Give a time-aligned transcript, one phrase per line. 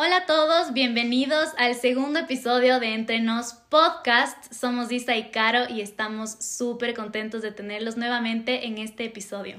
[0.00, 4.52] Hola a todos, bienvenidos al segundo episodio de Entre Nos Podcast.
[4.52, 9.56] Somos Isa y Caro y estamos súper contentos de tenerlos nuevamente en este episodio.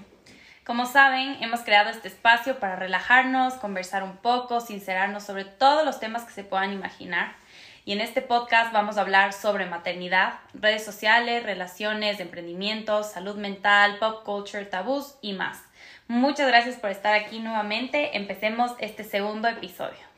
[0.65, 5.99] Como saben, hemos creado este espacio para relajarnos, conversar un poco, sincerarnos sobre todos los
[5.99, 7.35] temas que se puedan imaginar.
[7.83, 13.97] Y en este podcast vamos a hablar sobre maternidad, redes sociales, relaciones, emprendimientos, salud mental,
[13.99, 15.62] pop culture, tabús y más.
[16.08, 18.16] Muchas gracias por estar aquí nuevamente.
[18.16, 20.09] Empecemos este segundo episodio.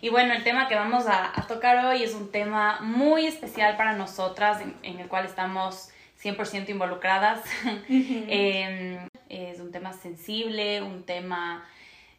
[0.00, 3.94] Y bueno, el tema que vamos a, tocar hoy es un tema muy especial para
[3.94, 5.88] nosotras, en, el cual estamos
[6.22, 7.42] 100% involucradas.
[7.88, 11.68] Em, es un tema sensible, un tema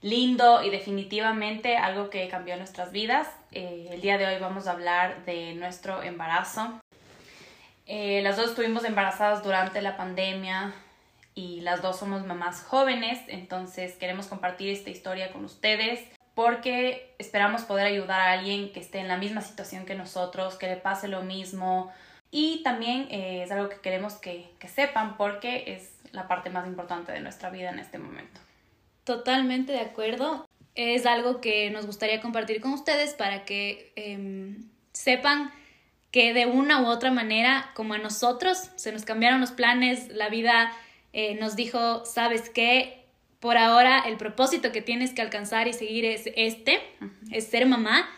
[0.02, 3.28] lindo y definitivamente algo que cambió nuestras vidas.
[3.52, 6.82] Eh, el día de hoy vamos a hablar de nuestro embarazo.
[7.86, 10.74] Eh, las dos estuvimos embarazadas durante la pandemia
[11.34, 17.64] y las dos somos mamás jóvenes, entonces queremos compartir esta historia con ustedes porque esperamos
[17.64, 21.10] poder ayudar a alguien que esté en la misma situación que nosotros, que le pase
[21.10, 21.92] lo mismo.
[22.32, 27.12] Y también eh, es algo que queremos que, sepan porque es la parte más importante
[27.12, 28.40] de nuestra vida en este momento.
[29.04, 30.48] Totalmente de acuerdo.
[30.76, 35.52] Es algo que nos gustaría compartir con ustedes para que em, sepan
[36.10, 40.30] que de una u otra manera, como a nosotros, se nos cambiaron los planes, la
[40.30, 40.72] vida
[41.12, 42.99] eh, nos dijo, ¿sabes qué?
[43.40, 46.82] Por ahora el propósito que tienes que alcanzar y seguir es este,
[47.32, 48.10] es ser mamá.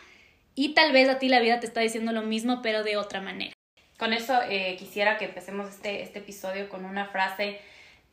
[0.54, 3.20] Y tal vez a ti la vida te está diciendo lo mismo, pero de otra
[3.20, 3.54] manera.
[3.98, 7.60] Con eso eh, quisiera que empecemos este, este episodio con una frase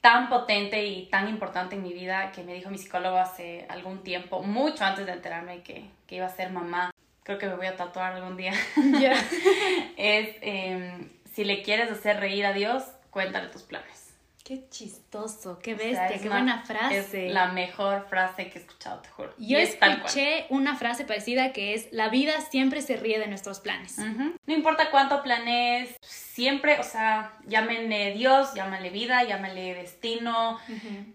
[0.02, 4.04] tan potente y tan importante en mi vida que me dijo mi psicólogo hace algún
[4.04, 6.92] tiempo, mucho antes de enterarme que, que iba a ser mamá.
[7.24, 8.54] Creo que me voy a tatuar algún día.
[9.98, 14.09] es, em, si le quieres hacer reír a Dios, cuéntale tus planes.
[14.50, 17.28] Qué chistoso, qué bestia, qué buena frase.
[17.28, 19.32] Es la mejor frase que he escuchado, te juro.
[19.38, 24.00] Yo escuché una frase parecida que es, la vida siempre se ríe de nuestros planes.
[24.00, 30.60] No importa cuánto planes, siempre, o sea, llámenle Dios, llámenle vida, llámenle destino,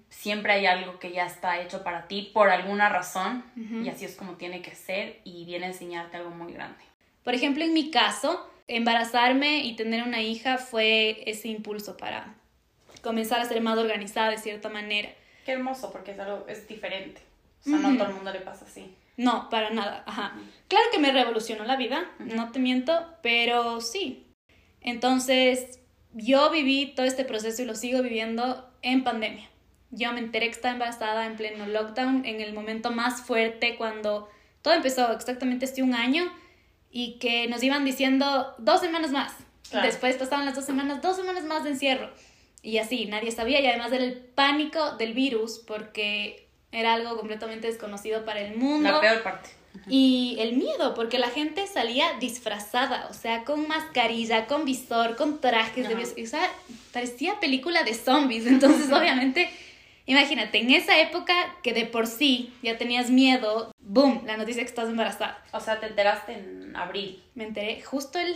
[0.08, 4.14] siempre hay algo que ya está hecho para ti por alguna razón y así es
[4.14, 6.84] como tiene que ser y viene a enseñarte algo muy grande.
[7.24, 12.36] Por ejemplo, en mi caso, embarazarme y tener una hija fue ese impulso para
[13.04, 15.10] comenzar a ser más organizada de cierta manera.
[15.44, 17.20] Qué hermoso, porque es algo, es diferente.
[17.60, 18.92] O sea, no a todo el mundo le pasa así.
[19.16, 20.34] No, para nada, ajá.
[20.66, 24.26] Claro que me revolucionó la vida, no te miento, pero sí.
[24.80, 25.78] Entonces,
[26.12, 29.48] yo viví todo este proceso y lo sigo viviendo en pandemia.
[29.90, 34.28] Yo me enteré que estaba embarazada en pleno lockdown, en el momento más fuerte, cuando
[34.62, 36.32] todo empezó exactamente hace un año
[36.90, 39.32] y que nos iban diciendo dos semanas más.
[39.82, 42.10] Después pasaban las dos semanas, dos semanas más de encierro.
[42.64, 47.66] Y así, nadie sabía y además era el pánico del virus porque era algo completamente
[47.66, 48.90] desconocido para el mundo.
[48.90, 49.50] La peor parte.
[49.86, 55.42] Y el miedo, porque la gente salía disfrazada, o sea, con mascarilla, con visor, con
[55.42, 56.50] trajes de O sea,
[56.92, 58.46] parecía película de zombies.
[58.46, 59.50] Entonces, obviamente,
[60.06, 64.68] imagínate, en esa época que de por sí ya tenías miedo, boom, la noticia que
[64.68, 65.44] estás embarazada.
[65.52, 67.22] O sea, te enteraste en abril.
[67.34, 68.34] Me enteré justo el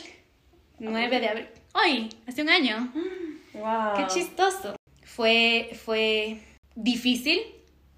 [0.81, 1.47] 9 de abril.
[1.73, 2.93] Hoy, hace un año.
[3.55, 3.95] Wow.
[3.97, 4.77] Qué chistoso.
[5.05, 6.41] Fue, fue
[6.75, 7.41] difícil,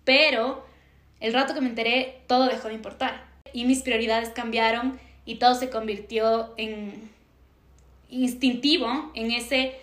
[0.04, 0.64] pero
[1.20, 3.24] el rato que me enteré, todo dejó de importar.
[3.52, 7.10] Y mis prioridades cambiaron y todo se convirtió en
[8.08, 9.76] instintivo, en ese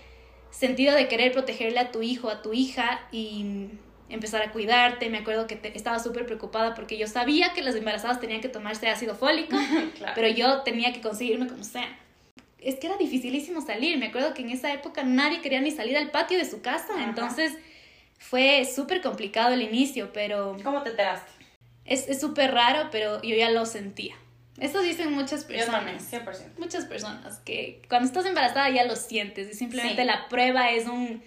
[0.49, 3.69] sentido de querer protegerle a tu hijo, a tu hija y
[4.09, 5.09] empezar a cuidarte.
[5.09, 8.89] Me acuerdo que estaba súper preocupada porque yo sabía que las embarazadas tenían que tomarse
[8.89, 9.55] ácido fólico,
[10.15, 11.87] pero yo tenía que conseguirme como sea
[12.67, 13.97] es que era dificilísimo salir.
[13.97, 17.01] Me acuerdo que en esa época nadie quería ni salir al patio de su casa,
[17.01, 17.53] entonces
[18.17, 20.57] fue súper complicado el inicio, pero...
[20.63, 21.31] ¿Cómo te enteraste?
[21.85, 24.15] Es súper raro, pero yo ya lo sentía.
[24.59, 25.67] Eso dicen muchas personas.
[25.67, 26.57] Yo también, 100%.
[26.57, 31.23] Muchas personas, que cuando estás embarazada ya lo sientes y simplemente la prueba es un...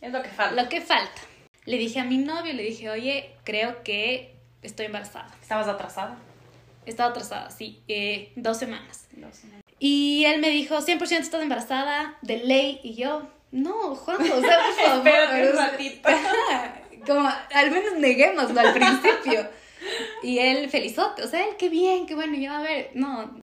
[0.00, 0.62] Es lo que falta.
[0.62, 1.20] Lo que falta.
[1.64, 5.34] Le dije a mi novio, le dije, oye, creo que estoy embarazada.
[5.42, 6.18] ¿Estabas atrasada?
[6.86, 9.08] Estaba atrasada, sí, eh, dos semanas.
[9.12, 9.67] Dos semanas.
[9.78, 12.80] Y él me dijo, 100% estás embarazada, de ley.
[12.82, 15.06] Y yo, no, Juan, o sea, por favor.
[15.06, 16.08] Espérate un ratito.
[17.06, 19.48] Como, al menos neguémoslo al principio.
[20.22, 22.34] Y él, felizote, o sea, él, qué bien, qué bueno.
[22.34, 23.38] Y yo, a ver, no.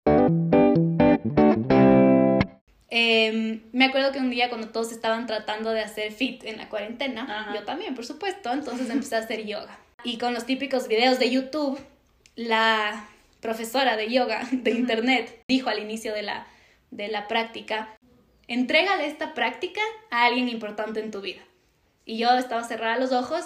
[2.90, 6.70] Em, me acuerdo que un día cuando todos estaban tratando de hacer fit en la
[6.70, 9.80] cuarentena, yo también, por supuesto, entonces empecé a hacer yoga.
[10.04, 11.80] Y con los típicos videos de YouTube,
[12.36, 13.10] la
[13.46, 16.48] profesora de yoga de internet dijo al inicio de la,
[16.90, 17.96] de la práctica,
[18.48, 21.44] entrégale esta práctica a alguien importante en tu vida.
[22.06, 23.46] Y yo estaba cerrada los ojos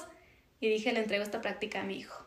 [0.62, 2.25] y dije, le entrego esta práctica a mi hijo.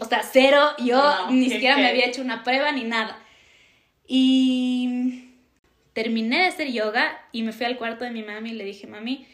[0.00, 3.18] o sea, cero, yo ni siquiera me había hecho una prueba ni nada.
[4.06, 5.32] Y
[5.94, 8.86] terminé de hacer yoga y me fui al cuarto de mi mami y le dije,
[8.86, 9.26] mami,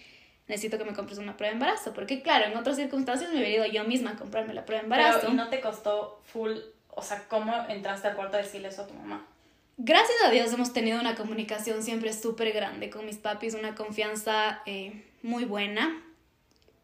[0.46, 1.92] necesito que me compres una prueba de embarazo.
[1.92, 4.86] Porque claro, en otras circunstancias me hubiera ido yo misma a comprarme la prueba de
[4.86, 5.18] embarazo.
[5.22, 6.52] Pero, ¿y no te costó full,
[6.94, 9.26] o sea, cómo entraste al cuarto a decirle eso a tu mamá?
[9.76, 14.62] Gracias a Dios hemos tenido una comunicación siempre súper grande con mis papis, una confianza
[14.66, 16.00] eh, muy buena.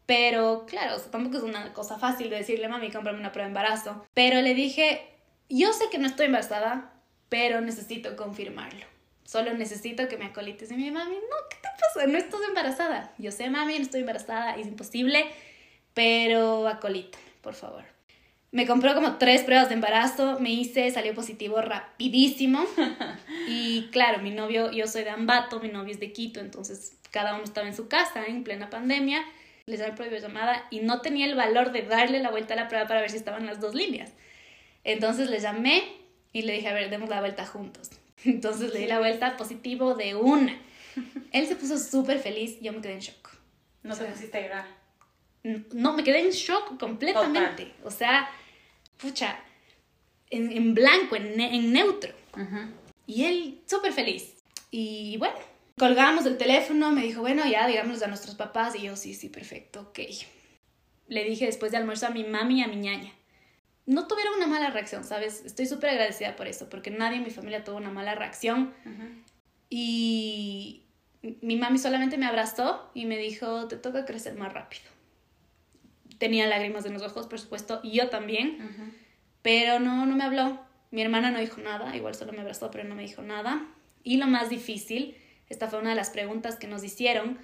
[0.05, 4.05] Pero claro, tampoco es una cosa fácil de decirle, mami, cómprame una prueba de embarazo.
[4.13, 5.07] Pero le dije,
[5.47, 6.91] yo sé que no estoy embarazada,
[7.29, 8.85] pero necesito confirmarlo.
[9.23, 10.69] Solo necesito que me acolites.
[10.71, 12.07] Y mi mami, no, ¿qué te pasa?
[12.07, 13.13] No estás embarazada.
[13.17, 15.31] Yo sé, mami, no estoy embarazada, es imposible,
[15.93, 17.90] pero acolítame, por favor.
[18.51, 22.65] Me compró como tres pruebas de embarazo, me hice, salió positivo rapidísimo.
[23.47, 27.33] Y claro, mi novio, yo soy de Ambato, mi novio es de Quito, entonces cada
[27.35, 29.23] uno estaba en su casa en plena pandemia.
[29.65, 32.67] Les llamé por llamada y no tenía el valor de darle la vuelta a la
[32.67, 34.11] prueba para ver si estaban las dos líneas.
[34.83, 35.83] Entonces le llamé
[36.33, 37.91] y le dije, a ver, demos la vuelta juntos.
[38.25, 40.57] Entonces le di la vuelta positivo de una.
[41.31, 43.29] Él se puso súper feliz, yo me quedé en shock.
[43.83, 44.65] No se necesita llorar.
[45.73, 47.73] No, me quedé en shock completamente.
[47.83, 48.29] O sea,
[49.01, 49.39] pucha,
[50.29, 52.13] en, en blanco, en, en neutro.
[53.05, 54.35] Y él súper feliz.
[54.69, 55.35] Y bueno,
[55.77, 58.75] colgamos el teléfono, me dijo, bueno, ya digámoslo a nuestros papás.
[58.75, 59.99] Y yo, sí, sí, perfecto, ok.
[61.07, 63.11] Le dije después de almuerzo a mi mami y a mi ñaña.
[63.85, 65.43] No tuvieron una mala reacción, ¿sabes?
[65.43, 68.73] Estoy súper agradecida por eso, porque nadie en mi familia tuvo una mala reacción.
[69.69, 70.83] Y
[71.41, 74.90] mi mami solamente me abrazó y me dijo, te toca crecer más rápido
[76.21, 78.59] tenía lágrimas en los ojos, por supuesto, y yo también,
[79.41, 80.59] pero no, no me habló.
[80.91, 83.65] Mi hermana no dijo nada, igual solo me abrazó, pero no me dijo nada.
[84.03, 85.17] Y lo más difícil,
[85.49, 87.39] esta fue una de las preguntas que nos hicieron,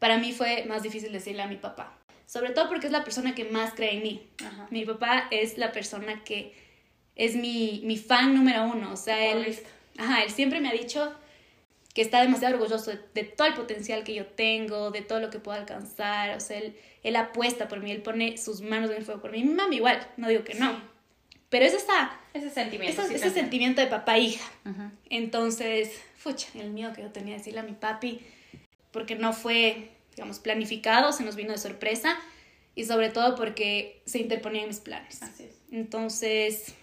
[0.00, 1.96] para mí fue más difícil decirle a mi papá,
[2.26, 4.28] sobre todo porque es la persona que más cree en mí.
[4.70, 6.56] Mi papá es la persona que
[7.14, 9.56] es mi, mi fan número uno, o sea, él,
[9.96, 11.14] ajá, él siempre me ha dicho
[11.94, 15.38] que está demasiado orgulloso de, todo el potencial que yo tengo, de todo lo que
[15.38, 19.04] puedo alcanzar, o sea, él, él apuesta por mí, él pone sus manos en el
[19.04, 19.44] fuego por mí.
[19.44, 20.80] Mi mamá igual, no digo que no,
[21.50, 23.02] pero es esa, ese sentimiento.
[23.02, 24.42] ese sentimiento de papá-hija.
[25.10, 28.22] Entonces, fucha, el miedo que yo tenía de decirle a mi papi,
[28.90, 32.18] porque no fue, digamos, planificado, se nos vino de sorpresa,
[32.74, 35.22] y sobre todo porque se interponía en mis planes.
[35.22, 35.58] Así es.
[35.70, 36.74] Entonces,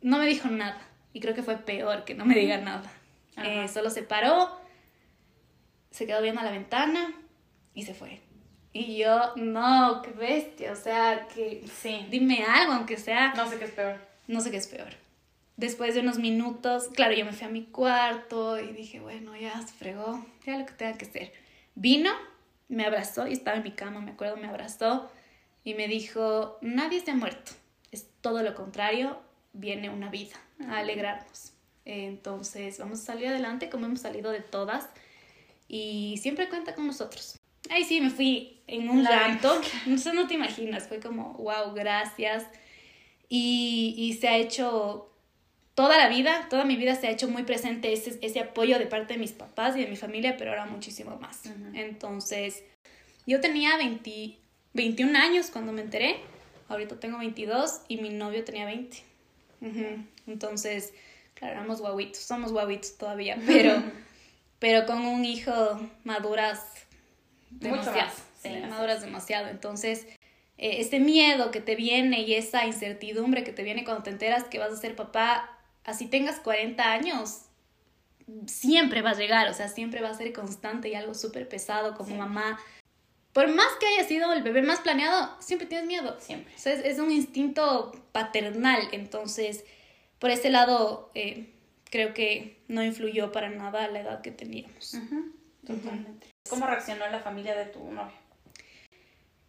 [0.00, 2.92] no me dijo nada, y creo que fue peor que no me diga nada
[3.36, 4.50] eh, solo se paró,
[5.90, 7.14] se quedó viendo a la ventana
[7.74, 8.20] y se fue.
[8.72, 12.06] Y yo, no, qué bestia, o sea, que sí.
[12.10, 13.34] dime algo, aunque sea...
[13.34, 13.96] No sé qué es peor.
[14.26, 14.94] No sé qué es peor.
[15.56, 19.60] Después de unos minutos, claro, yo me fui a mi cuarto y dije, bueno, ya
[19.60, 21.32] se fregó, ya lo que tenga que ser.
[21.74, 22.10] Vino,
[22.68, 25.10] me abrazó y estaba en mi cama, me acuerdo, me abrazó
[25.62, 27.52] y me dijo, nadie se ha muerto,
[27.90, 29.20] es todo lo contrario,
[29.52, 30.36] viene una vida
[30.66, 31.51] a alegrarnos.
[31.84, 34.88] Entonces, vamos a salir adelante como hemos salido de todas
[35.68, 37.38] y siempre cuenta con nosotros.
[37.70, 41.72] Ahí sí, me fui en un llanto, no sé, no te imaginas, fue como, wow,
[41.74, 42.44] gracias.
[43.28, 45.10] Y, y, se ha hecho
[45.74, 48.86] toda la vida, toda mi vida se ha hecho muy presente ese, ese apoyo de
[48.86, 51.42] parte de mis papás y de mi familia, pero ahora muchísimo más.
[51.72, 52.62] Entonces,
[53.26, 54.36] yo tenía 20,
[54.74, 56.16] 21 años cuando me enteré,
[56.68, 58.98] ahorita tengo 22 y mi novio tenía 20.
[60.26, 60.92] Entonces,
[61.42, 63.82] Claro, éramos guaguitos, somos guaguitos todavía, pero,
[64.60, 65.52] pero con un hijo
[66.04, 66.60] maduras
[67.50, 68.12] demasiado.
[68.68, 69.48] maduras demasiado.
[69.48, 70.06] Entonces,
[70.56, 74.44] eh, este miedo que te viene y esa incertidumbre que te viene cuando te enteras
[74.44, 77.46] que vas a ser papá, así tengas 40 años,
[78.46, 81.96] siempre va a llegar, o sea, siempre va a ser constante y algo súper pesado
[81.96, 82.60] como mamá.
[83.32, 86.16] Por más que haya sido el bebé más planeado, siempre tienes miedo.
[86.20, 86.54] Siempre.
[86.54, 89.64] O sea, es, es un instinto paternal, entonces
[90.22, 91.52] por ese lado eh,
[91.90, 94.96] creo que no influyó para nada la edad que teníamos.
[95.66, 96.28] Totalmente.
[96.48, 98.14] ¿Cómo reaccionó la familia de tu novio?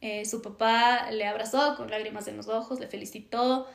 [0.02, 3.68] Eh, su papá le abrazó con lágrimas en los ojos, le felicitó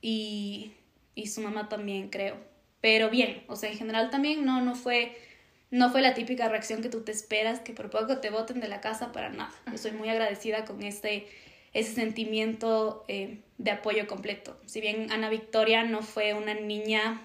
[0.00, 0.74] y,
[1.16, 2.36] y, su mamá también, creo.
[2.80, 5.18] Pero bien, o sea, en general también no, no, fue,
[5.72, 8.68] no fue la típica reacción que tú te esperas, que por poco te voten de
[8.68, 9.52] la casa para nada.
[9.72, 11.26] Yo soy muy agradecida con este
[11.74, 14.58] ese sentimiento eh, de apoyo completo.
[14.66, 17.20] Si bien Ana Victoria no fue una niña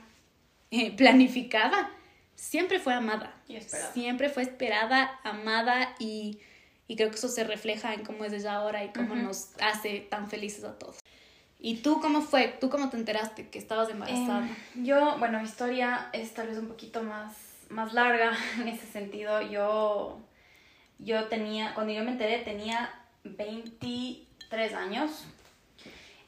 [0.71, 1.91] eh, planificada,
[2.35, 3.35] siempre fue amada.
[3.93, 6.39] Siempre fue esperada, amada y,
[6.87, 10.29] creo que eso se refleja en cómo es ella ahora y cómo nos hace tan
[10.29, 10.97] felices a todos.
[11.59, 12.55] ¿Y tú cómo fue?
[12.59, 14.47] ¿Tú cómo te enteraste que estabas embarazada?
[14.75, 18.85] Em, yo, bueno, mi historia es tal vez un poquito más más larga en ese
[18.87, 19.41] sentido.
[19.41, 20.19] Yo,
[20.97, 22.89] yo tenía, cuando yo me enteré, tenía
[24.39, 25.25] 23 años.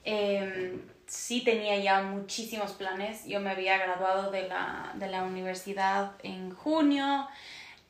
[0.04, 3.26] Em, sí tenía ya muchísimos planes.
[3.26, 7.28] Yo me había graduado de la, de la universidad en junio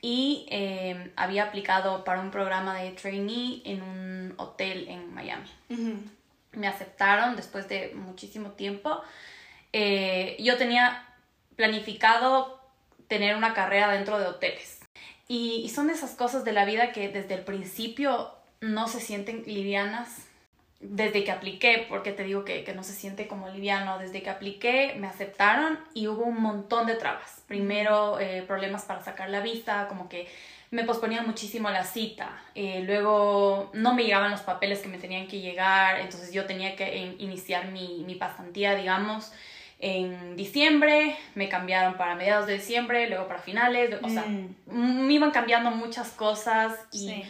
[0.02, 5.50] y em, había aplicado para un programa de trainee en un hotel en Miami.
[6.54, 9.02] Me aceptaron después de muchísimo tiempo.
[9.72, 11.08] Eh, yo tenía
[11.56, 12.60] planificado
[13.08, 14.80] tener una carrera dentro de hoteles.
[15.28, 19.44] Y, y son esas cosas de la vida que desde el principio no se sienten
[19.46, 20.28] livianas
[20.80, 24.30] desde que apliqué, porque te digo que, que, no se siente como liviano, desde que
[24.30, 27.44] apliqué me aceptaron y hubo un montón de trabas.
[27.48, 30.28] Primero eh, problemas para sacar la vista, como que
[30.72, 32.42] me posponía muchísimo la cita.
[32.56, 36.76] Eh, luego no me llegaban los papeles que me tenían que llegar, entonces yo tenía
[36.76, 39.32] que iniciar mi, mi pasantía, digamos,
[39.80, 45.08] en diciembre, me cambiaron para mediados de diciembre, luego para finales, o sea, mm.
[45.08, 47.24] me iban cambiando muchas cosas y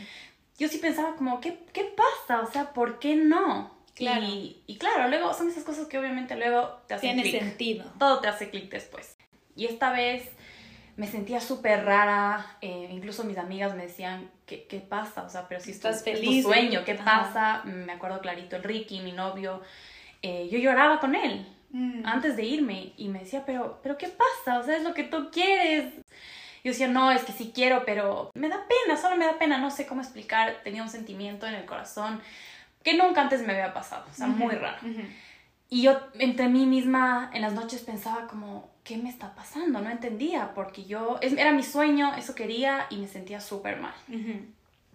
[0.62, 2.44] yo sí pensaba como, ¿qué, qué pasa?
[2.44, 3.72] O sea, ¿por qué no?
[3.96, 4.24] Claro.
[4.24, 7.92] Y, y, claro, luego son esas cosas que obviamente luego te hacen Tiene sentido.
[7.98, 9.18] Todo te hace clic después.
[9.56, 10.30] Y esta vez
[10.98, 15.24] me sentía súper rara, eh, incluso mis amigas me decían, ¿qué, ¿qué, pasa?
[15.24, 17.64] O sea, pero si estás feliz, tu sueño, ¿qué pasa?
[17.64, 19.62] Me acuerdo clarito, el Ricky, mi novio,
[20.22, 22.04] eh, yo lloraba con él mm.
[22.06, 24.60] antes de irme y me decía, pero, pero ¿qué pasa?
[24.60, 25.96] O sea, es lo que tú quieres.
[26.64, 29.58] Yo decía, no, es que sí quiero, pero me da pena, solo me da pena,
[29.58, 32.22] no sé cómo explicar, tenía un sentimiento en el corazón
[32.84, 34.78] que nunca antes me había pasado, o sea, muy raro.
[35.70, 39.80] Y yo entre mí misma en las noches pensaba como, ¿qué me está pasando?
[39.80, 43.94] No entendía, porque yo, era mi sueño, eso quería y me sentía súper mal.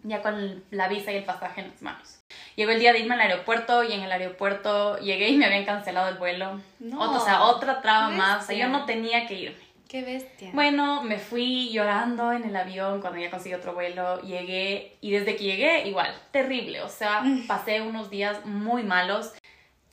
[0.03, 2.21] Ya con la visa y el pasaje en las manos.
[2.55, 5.65] Llegó el día de irme al aeropuerto y en el aeropuerto llegué y me habían
[5.65, 6.61] cancelado el vuelo.
[6.99, 8.45] o sea, otra traba más.
[8.45, 9.66] O sea, yo no tenía que irme.
[9.89, 10.51] Qué bestia.
[10.53, 14.21] Bueno, me fui llorando en el avión cuando ya conseguí otro vuelo.
[14.23, 16.83] Llegué y desde que llegué, igual, terrible.
[16.83, 17.47] O sea, mm.
[17.47, 19.33] pasé unos días muy malos.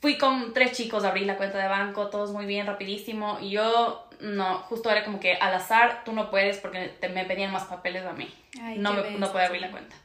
[0.01, 3.37] Fui con tres chicos a abrir la cuenta de banco, todos muy bien, rapidísimo.
[3.39, 7.25] Y yo, no, justo era como que al azar tú no puedes porque te, me
[7.25, 8.33] pedían más papeles a mí.
[8.77, 9.95] no, me, no puedo abrir la cuenta.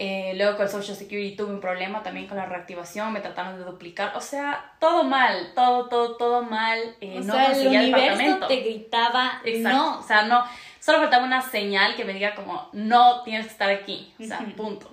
[0.00, 3.58] Eh, luego con el Social Security tuve un problema también con la reactivación, me trataron
[3.58, 6.78] de duplicar, o sea, todo mal, todo, todo, todo mal.
[7.00, 9.98] Eh, o no sea, conseguía el, universo te gritaba no.
[9.98, 10.44] O sea, no,
[10.78, 14.38] solo faltaba una señal que me diga como, no tienes que estar aquí, o sea,
[14.56, 14.88] punto.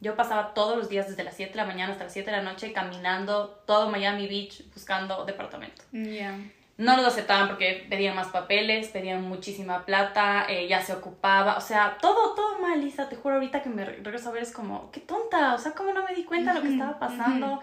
[0.00, 2.36] Yo pasaba todos los días desde las 7 de la mañana hasta las 7 de
[2.36, 5.82] la noche caminando todo Miami Beach buscando departamento.
[5.90, 6.38] Yeah
[6.78, 11.60] no nos aceptaban porque pedían más papeles, pedían muchísima plata, eh, ya se ocupaba, o
[11.60, 14.90] sea, todo, todo mal, Lisa, te juro ahorita que me regreso a ver es como,
[14.92, 17.60] qué tonta, o sea, cómo no me di cuenta de lo que estaba pasando.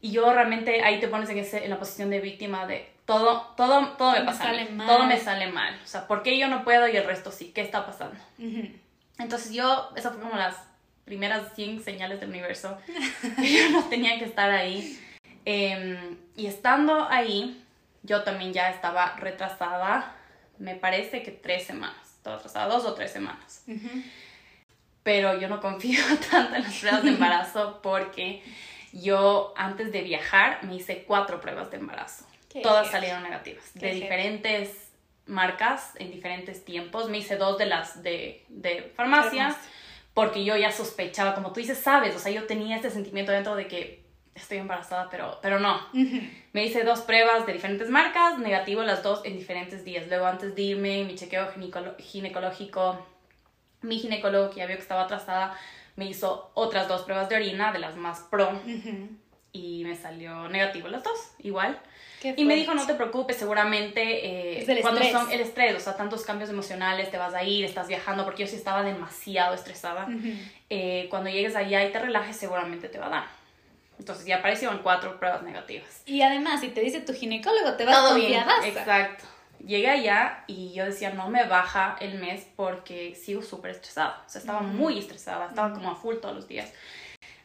[0.00, 3.40] Y yo realmente ahí te pones en, ese, en la posición de víctima de todo,
[3.56, 4.52] todo, todo me pasa,
[4.86, 7.50] todo me sale mal, o sea, ¿por qué yo no puedo y el resto sí?
[7.52, 8.20] ¿Qué está pasando?
[9.18, 10.54] Entonces yo, esa fue como las
[11.04, 12.78] primeras 100 señales del universo,
[13.36, 14.96] que yo no tenía que estar ahí.
[15.44, 17.64] Em, y estando ahí,
[18.08, 20.16] yo también ya estaba retrasada,
[20.58, 23.64] me parece que tres semanas, estaba retrasada dos o tres semanas.
[25.02, 28.42] Pero yo no confío tanto en las pruebas de embarazo porque
[28.92, 32.24] yo antes de viajar me hice cuatro pruebas de embarazo.
[32.62, 34.90] Todas salieron negativas, de diferentes
[35.26, 37.08] marcas, en diferentes tiempos.
[37.08, 39.54] Me hice dos de las de, de farmacia
[40.14, 43.54] porque yo ya sospechaba, como tú dices, sabes, o sea, yo tenía este sentimiento dentro
[43.54, 43.97] de que
[44.40, 45.80] estoy embarazada, pero, pero no.
[46.52, 50.06] Me hice dos pruebas de diferentes marcas, negativo las dos en diferentes días.
[50.08, 51.48] Luego antes de irme, mi chequeo
[51.98, 53.06] ginecológico,
[53.82, 55.56] mi ginecólogo que ya vio que estaba atrasada,
[55.96, 58.60] me hizo otras dos pruebas de orina de las más pro
[59.52, 61.78] y me salió negativo las dos, igual.
[62.36, 66.24] Y me dijo, no te preocupes, seguramente eh, cuando son el estrés, o sea, tantos
[66.24, 70.08] cambios emocionales, te vas a ir, estás viajando, porque yo sí estaba demasiado estresada.
[70.68, 73.37] Eh, cuando llegues allá y te relajes, seguramente te va a dar.
[73.98, 76.02] Entonces ya aparecieron cuatro pruebas negativas.
[76.06, 78.44] Y además, si te dice tu ginecólogo, te vas a bien.
[78.64, 79.24] Exacto.
[79.64, 84.22] Llegué allá y yo decía, no me baja el mes porque sigo súper estresada.
[84.24, 86.72] O sea, estaba muy estresada, estaba como a full todos los días.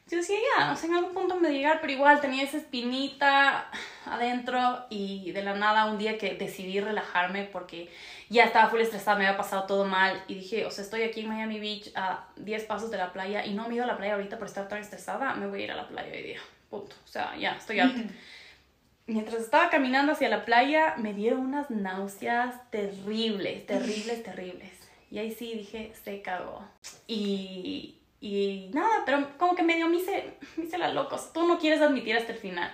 [0.08, 3.72] Yo decía, ya, o sea, en algún punto me llegar, pero igual tenía esa espinita
[4.06, 7.90] adentro y de la nada un día que decidí relajarme porque
[8.34, 11.22] ya estaba full estresada, me había pasado todo mal y dije, o sea, estoy aquí
[11.22, 13.88] en Miami Beach a 10 pasos de la playa y no me he ido a
[13.88, 16.24] la playa ahorita por estar tan estresada, me voy a ir a la playa hoy
[16.24, 16.96] día, punto.
[17.06, 18.02] O sea, ya, estoy alta.
[19.06, 24.72] Mientras estaba caminando hacia la playa, me dieron unas náuseas terribles, terribles, terribles.
[25.12, 26.66] Y ahí sí dije, se cagó.
[27.06, 31.34] Y y nada, pero como que medio me hice, me hice la locos.
[31.34, 32.74] Tú no quieres admitir hasta el final.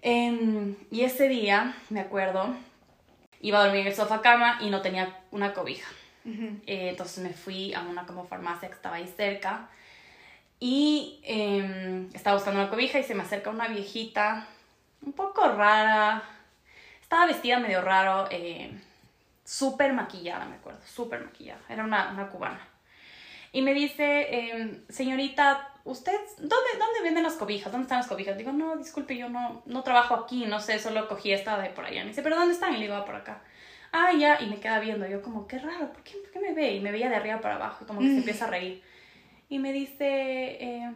[0.00, 2.56] Em, y ese día, me acuerdo,
[3.46, 5.88] iba a dormir en el sofá cama y no tenía una cobija.
[6.24, 9.68] Eh, entonces me fui a una como farmacia que estaba ahí cerca
[10.58, 14.48] y em, estaba buscando una cobija y se me acerca una viejita
[15.00, 16.24] un poco rara.
[17.00, 18.72] Estaba vestida medio raro, eh,
[19.44, 21.60] súper maquillada, me acuerdo, súper maquillada.
[21.68, 22.66] Era una, una cubana.
[23.52, 27.72] Y me dice, em, señorita, ¿usted dónde, dónde venden las cobijas?
[27.72, 28.36] ¿Dónde están las cobijas?
[28.36, 31.84] Digo, no, disculpe, yo no, no trabajo aquí, no sé, solo cogí esta de por
[31.84, 32.02] allá.
[32.02, 32.74] Me dice, ¿pero dónde están?
[32.74, 33.42] Y le digo, ah, por acá.
[33.92, 35.06] Ah, ya, y me queda viendo.
[35.06, 36.74] Yo como, qué raro, ¿por qué, ¿por qué me ve?
[36.74, 38.18] Y me veía de arriba para abajo, y como que se mm.
[38.18, 38.82] empieza a reír.
[39.48, 40.04] Y me dice,
[40.60, 40.92] eh,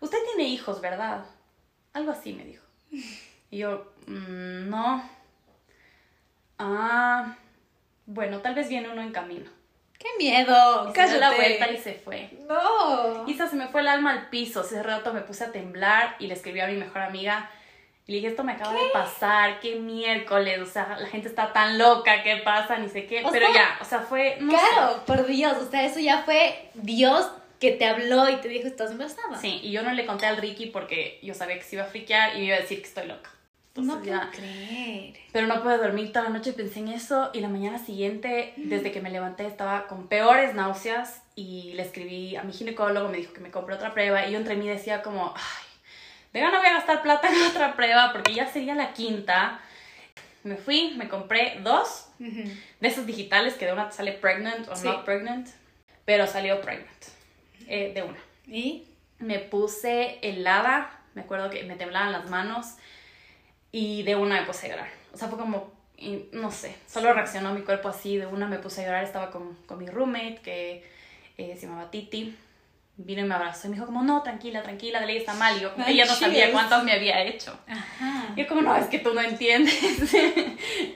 [0.00, 1.24] usted tiene hijos, ¿verdad?
[1.92, 2.64] Algo así me dijo.
[3.50, 5.02] Y yo, mm, no.
[6.58, 7.36] Ah,
[8.06, 9.50] bueno, tal vez viene uno en camino.
[10.00, 10.90] ¡Qué miedo!
[10.94, 12.30] Y la vuelta y se fue.
[12.48, 13.28] ¡No!
[13.28, 14.62] Isa se me fue el alma al piso.
[14.62, 17.50] Ese rato me puse a temblar y le escribí a mi mejor amiga.
[18.06, 21.52] Y le dije, esto me acaba de pasar, qué miércoles, o sea, la gente está
[21.52, 22.76] tan loca, ¿qué pasa?
[22.78, 23.22] Ni sé qué.
[23.30, 24.36] Pero ya, o sea, fue...
[24.38, 27.30] claro, por Dios, o sea, eso ya fue Dios
[27.60, 29.38] que te habló y te dijo, estás embarazada.
[29.38, 31.88] Sí, y yo no le conté al Ricky porque yo sabía que se iba a
[31.88, 33.30] friquear y me iba a decir que estoy loca
[33.76, 35.14] no puedo creer.
[35.32, 37.30] Pero no pude dormir toda la noche pensé en eso.
[37.32, 41.22] Y la mañana siguiente, desde que me levanté, estaba con peores náuseas.
[41.36, 44.26] Y le escribí a mi ginecólogo, me dijo que me compre otra prueba.
[44.26, 45.70] Y yo entre mí decía como, ay,
[46.32, 49.60] de no voy a gastar plata en otra prueba porque ya sería la quinta.
[50.42, 55.04] Me fui, me compré dos de esos digitales que de una sale pregnant o not
[55.04, 55.48] pregnant.
[56.04, 57.04] Pero salió pregnant,
[57.66, 58.18] eh, de una.
[58.46, 58.86] ¿Y?
[59.18, 62.76] Me puse helada, me acuerdo que me temblaban las manos
[63.72, 64.88] y de una me puse a llorar.
[65.12, 65.72] O sea, fue como,
[66.32, 69.54] no sé, solo reaccionó mi cuerpo así, de una me puse a llorar, estaba con,
[69.66, 70.84] con mi roommate que
[71.38, 72.36] eh, se llamaba Titi.
[72.96, 75.56] Vino y me abrazó y me dijo como, no, tranquila, tranquila, de ley está mal.
[75.56, 77.58] Y yo, ella no sabía cuántas me había hecho.
[77.66, 78.26] Ajá.
[78.36, 79.74] Y yo como, no, es que tú no entiendes.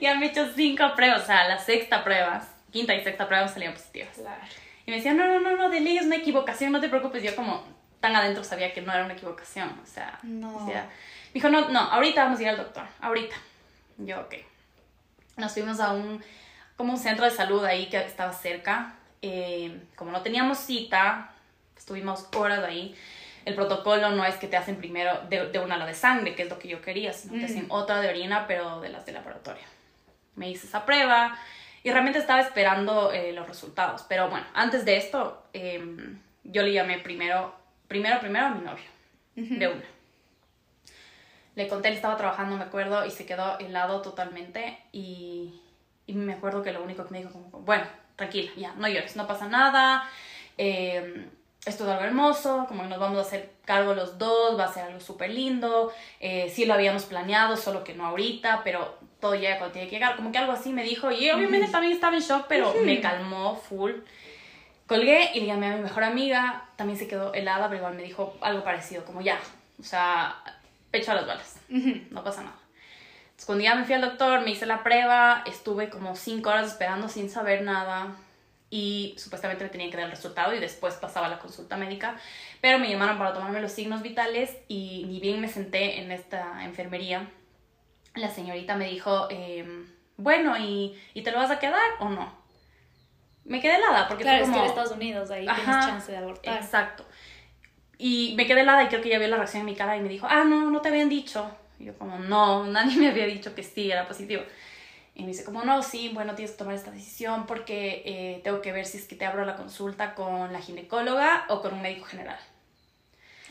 [0.03, 3.49] ya me he hecho cinco pruebas, o sea, la sexta prueba, quinta y sexta prueba
[3.49, 4.17] salían positivas.
[4.17, 4.43] Claro.
[4.85, 7.23] Y me decía, no, no, no, no, de ley es una equivocación, no te preocupes.
[7.23, 7.65] Y yo como,
[8.01, 10.67] tan adentro sabía que no era una equivocación, o sea, no.
[10.67, 10.91] Decía,
[11.35, 13.37] dijo, no, no, ahorita vamos a ir al doctor, ahorita.
[13.99, 14.35] Yo, ok.
[15.37, 16.23] Nos fuimos a un,
[16.77, 18.95] como un centro de salud ahí que estaba cerca.
[19.21, 21.33] Eh, como no teníamos cita,
[21.77, 22.95] estuvimos horas ahí.
[23.45, 26.45] El protocolo no es que te hacen primero de, de una la de sangre, que
[26.45, 29.13] es lo que yo quería, sino que hacen otra de orina, pero de las de
[29.13, 29.65] laboratorio.
[30.35, 31.39] Me hice esa prueba
[31.83, 34.05] y realmente estaba esperando eh, los resultados.
[34.09, 37.55] Pero bueno, antes de esto, em, yo le llamé primero,
[37.87, 38.85] primero, primero a mi novio,
[39.35, 39.94] de una.
[41.55, 44.79] Le conté, él estaba trabajando, me acuerdo, y se quedó helado totalmente.
[44.93, 45.61] Y,
[46.07, 47.85] y me acuerdo que lo único que me dijo, como, bueno,
[48.17, 50.09] tranquila, ya, no llores, no pasa nada.
[50.59, 51.29] Eh,
[51.65, 54.73] esto es algo hermoso, como que nos vamos a hacer cargo los dos, va a
[54.73, 55.93] ser algo súper lindo.
[56.21, 59.97] Eh, sí lo habíamos planeado, solo que no ahorita, pero todo llega cuando tiene que
[59.97, 60.17] llegar.
[60.17, 63.57] Como que algo así me dijo, y obviamente también estaba en shock, pero me calmó
[63.57, 63.93] full.
[64.87, 68.03] Colgué y le llamé a mi mejor amiga, también se quedó helada, pero igual me
[68.03, 69.41] dijo algo parecido, como ya,
[69.81, 70.37] o sea,
[70.95, 72.57] pecho a las balas, no pasa nada.
[73.25, 76.69] Entonces, cuando ya me fui al doctor, me hice la prueba, estuve como cinco horas
[76.69, 78.15] esperando sin saber nada
[78.71, 82.15] y supuestamente me tenían que dar el resultado y después pasaba la consulta médica,
[82.61, 86.65] pero me llamaron para tomarme los signos vitales y ni bien me senté en esta
[86.65, 87.29] enfermería,
[88.15, 92.33] la señorita me dijo, em, bueno, ¿y, ¿y, te lo vas a quedar o no?
[93.45, 96.57] Me quedé helada porque claro, es que en Estados Unidos ahí tienes chance de abortar.
[96.57, 97.05] Exacto.
[97.99, 100.01] Y me quedé helada y creo que ya vio la reacción en mi cara y
[100.01, 101.51] me dijo, ah, no, no te habían dicho.
[101.79, 104.43] Y yo como, no, nadie me había dicho que sí, era positivo.
[105.15, 108.61] Y me dice como, no, sí, bueno, tienes que tomar esta decisión porque eh, tengo
[108.61, 111.83] que ver si es que te abro la consulta con la ginecóloga o con un
[111.83, 112.39] médico general.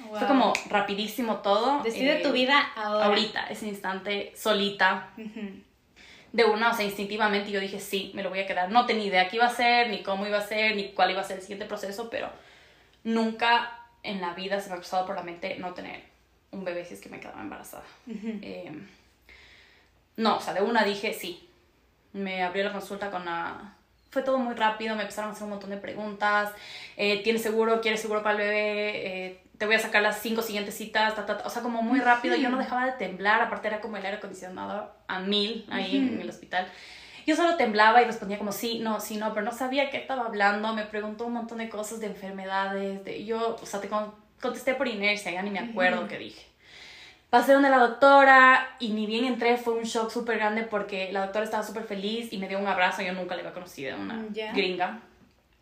[0.10, 1.82] Fue como rapidísimo todo.
[1.84, 3.06] Decide tu eh, vida ahora.
[3.06, 5.10] Ahorita, ese instante, solita.
[6.34, 8.72] De una, o sea, instintivamente yo dije, sí, me lo voy a quedar.
[8.72, 11.22] No tenía idea qué iba a ser, ni cómo iba a ser, ni cuál iba
[11.22, 12.30] a ser el siguiente proceso, pero
[13.04, 16.04] nunca en la vida se me ha cruzado por la mente no tener
[16.52, 17.84] un bebé si es que me quedaba embarazada.
[18.08, 18.88] Em,
[20.18, 21.50] no, o sea, de una dije sí.
[22.12, 23.76] Me abrió la consulta con la...
[24.12, 26.52] Fue todo muy rápido, me empezaron a hacer un montón de preguntas.
[26.96, 27.82] Eh, ¿Tienes seguro?
[27.82, 29.08] ¿Quieres seguro para el bebé?
[29.08, 31.16] Eh, te voy a sacar las cinco siguientes citas.
[31.44, 32.36] o sea, como muy rápido.
[32.36, 33.42] Yo no dejaba de temblar.
[33.42, 36.68] Aparte era como el aire acondicionado a mil ahí en el hospital.
[37.26, 40.26] Yo solo temblaba y respondía como sí, no, sí, no, pero no sabía qué estaba
[40.26, 40.74] hablando.
[40.74, 43.04] Me preguntó un montón de cosas de enfermedades.
[43.06, 43.90] De, yo, o sea, te
[44.42, 46.46] contesté por inercia, ya ni me acuerdo qué dije.
[47.30, 51.22] Pasé donde la doctora y ni bien entré fue un shock súper grande porque la
[51.22, 53.02] doctora estaba súper feliz y me dio un abrazo.
[53.02, 55.00] Yo nunca le había conocido, una mm, gringa.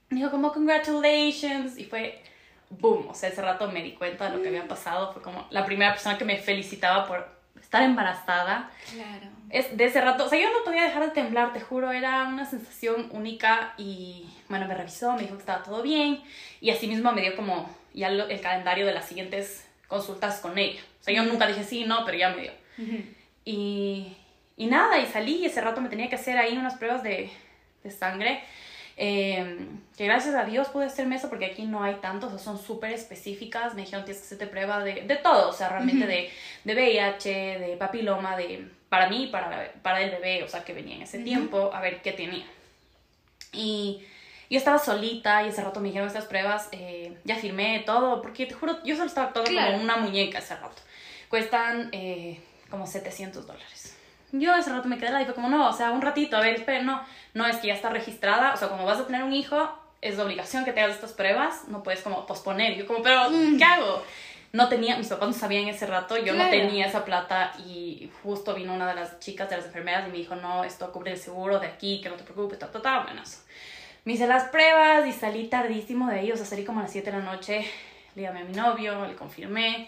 [0.09, 2.21] Me dijo como congratulations y fue
[2.69, 3.07] boom.
[3.09, 5.13] O sea, ese rato me di cuenta de lo que había pasado.
[5.13, 7.40] Fue como la primera persona que me felicitaba por
[7.71, 8.69] estar embarazada.
[8.93, 9.29] Claro.
[9.49, 12.23] Es de ese rato, o sea, yo no podía dejar de temblar, te juro, era
[12.23, 16.21] una sensación única y bueno, me revisó, me dijo que estaba todo bien
[16.59, 20.81] y así mismo me dio como ya el calendario de las siguientes consultas con ella.
[20.99, 22.51] O sea, yo nunca dije sí, no, pero ya me dio.
[23.45, 24.17] y,
[24.57, 27.31] y, nada, y salí y ese rato me tenía que hacer ahí unas pruebas de,
[27.85, 28.43] de sangre.
[29.03, 29.57] Eh,
[29.97, 32.59] que gracias a Dios pude hacerme eso porque aquí no hay tantos, o sea, son
[32.59, 33.73] súper específicas.
[33.73, 36.29] Me dijeron tienes que hacerte prueba de, de todo, o sea, realmente de,
[36.63, 40.97] de VIH, de papiloma, de para mí, para, para el bebé, o sea, que venía
[40.97, 42.45] en ese tiempo, a ver qué tenía.
[43.53, 44.03] Y
[44.51, 48.45] yo estaba solita y ese rato me dijeron estas pruebas, eh, ya firmé todo, porque
[48.45, 50.79] te juro, yo solo estaba actuando como una muñeca ese rato.
[51.27, 53.80] Cuestan eh, como 700 dólares.
[54.31, 56.41] Yo ese rato me quedé la y fue como, no, o sea, un ratito, a
[56.41, 57.01] ver, espera, no,
[57.33, 59.69] no, es que ya está registrada, o sea, como vas a tener un hijo,
[60.01, 62.75] es de obligación que te hagas estas pruebas, no puedes como posponer.
[62.75, 63.57] Yo como, pero, mm.
[63.57, 64.03] ¿qué hago?
[64.53, 68.53] No tenía, mis papás no sabían ese rato, yo no tenía esa plata y justo
[68.53, 71.17] vino una de las chicas de las enfermeras y me dijo, no, esto cubre el
[71.17, 73.39] seguro de aquí, que no te preocupes, ta, ta, ta, bueno, eso.
[74.03, 76.91] Me hice las pruebas y salí tardísimo de ahí, o sea, salí como a las
[76.91, 77.65] 7 de la noche,
[78.15, 79.87] le llamé a mi novio, le confirmé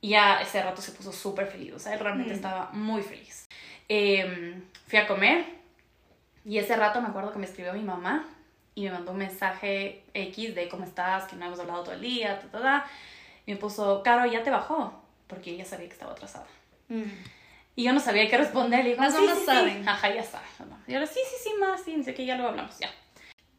[0.00, 2.36] y ya ese rato se puso súper feliz, o sea, él realmente mm.
[2.36, 3.43] estaba muy feliz.
[3.88, 5.44] Em, fui a comer
[6.44, 8.26] y ese rato me acuerdo que me escribió mi mamá
[8.74, 12.00] y me mandó un mensaje X de cómo estás, que no hemos hablado todo el
[12.00, 12.86] día, ta, ta, ta.
[13.46, 16.46] Y me puso, Caro, ya te bajó, porque ella sabía que estaba atrasada.
[16.88, 17.02] Mm.
[17.76, 18.84] Y yo no sabía qué responder.
[18.84, 19.88] Le digo, más o menos saben.
[19.88, 20.48] Ajá, ya saben.
[20.86, 22.90] Y yo, sí, sí, sí, más, sí, sé que ya lo hablamos, ya.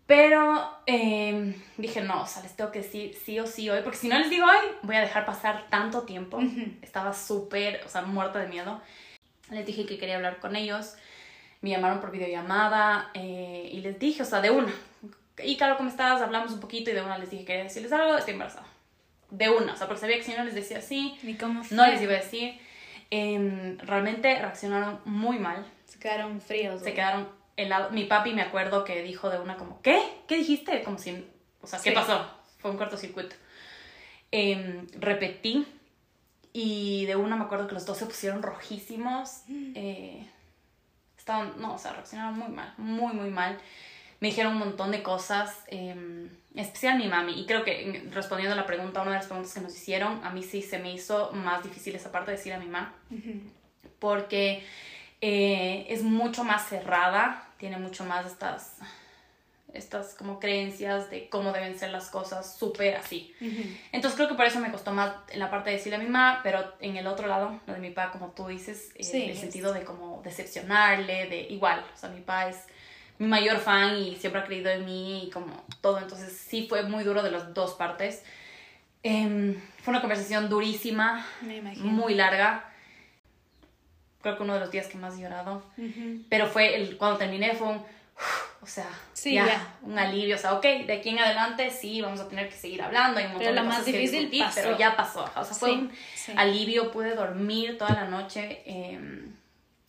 [0.06, 3.98] Pero em, dije, no, o sea, les tengo que decir sí o sí hoy, porque
[3.98, 6.40] si no les digo hoy, voy a dejar pasar tanto tiempo.
[6.82, 8.82] Estaba súper, o sea, muerta de miedo.
[9.50, 10.96] Les dije que quería hablar con ellos.
[11.62, 14.74] Me llamaron por videollamada eh, y les dije, o sea, de una.
[15.44, 16.22] Y claro, ¿cómo estás?
[16.22, 18.68] Hablamos un poquito y de una les dije, quería decirles algo, estoy embarazada.
[19.30, 21.18] De una, o sea, porque sabía que si no les decía así,
[21.72, 22.60] no les iba a decir.
[23.12, 25.66] Em, realmente reaccionaron muy mal.
[25.86, 26.82] Se quedaron fríos.
[26.82, 27.92] Se quedaron helado.
[27.92, 30.02] Mi papi me acuerdo que dijo de una como, ¿qué?
[30.28, 30.84] ¿Qué dijiste?
[30.84, 31.26] Como si,
[31.62, 32.30] o sea, ¿qué pasó?
[32.60, 33.36] Fue un cortocircuito.
[34.32, 35.66] Eh, repetí
[36.58, 39.42] y de una me acuerdo que los dos se pusieron rojísimos.
[39.50, 40.26] Eh,
[41.18, 43.60] estaban, no, o sea, reaccionaron muy mal, muy, muy mal.
[44.22, 47.42] Me dijeron un montón de cosas, eh, especial mi mami.
[47.42, 50.30] Y creo que respondiendo a la pregunta, una de las preguntas que nos hicieron, a
[50.30, 52.94] mí sí se me hizo más difícil esa parte de decir a mi mamá.
[54.00, 54.64] Porque
[55.20, 58.78] eh, es mucho más cerrada, tiene mucho más estas,
[59.76, 63.34] estas como creencias de cómo deben ser las cosas, súper así.
[63.92, 66.06] Entonces creo que por eso me costó más en la parte de decirle a mi
[66.06, 69.30] mamá, pero en el otro lado, lo de mi papá, como tú dices, eh, en
[69.32, 72.64] el sentido de como decepcionarle, de igual, o sea, mi papá es
[73.18, 76.84] mi mayor fan y siempre ha creído en mí y como todo, entonces sí fue
[76.84, 78.24] muy duro de las dos partes.
[79.04, 81.26] Em, fue una conversación durísima,
[81.78, 82.72] muy larga
[84.26, 85.62] creo que uno de los días que más he llorado.
[86.30, 87.86] Pero fue el, cuando terminé fue un,
[88.62, 88.90] o sea,
[89.24, 92.56] ya, un alivio, o sea, ok, de aquí en adelante sí, vamos a tener que
[92.56, 93.20] seguir hablando.
[93.20, 94.62] Hay un pero la más difícil pasó.
[94.62, 95.92] Pero ya pasó, o sea, fue un
[96.36, 99.36] alivio, pude dormir toda la noche em,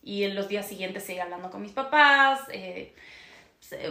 [0.03, 2.41] y en los días siguientes seguí hablando con mis papás.
[2.51, 2.95] Eh,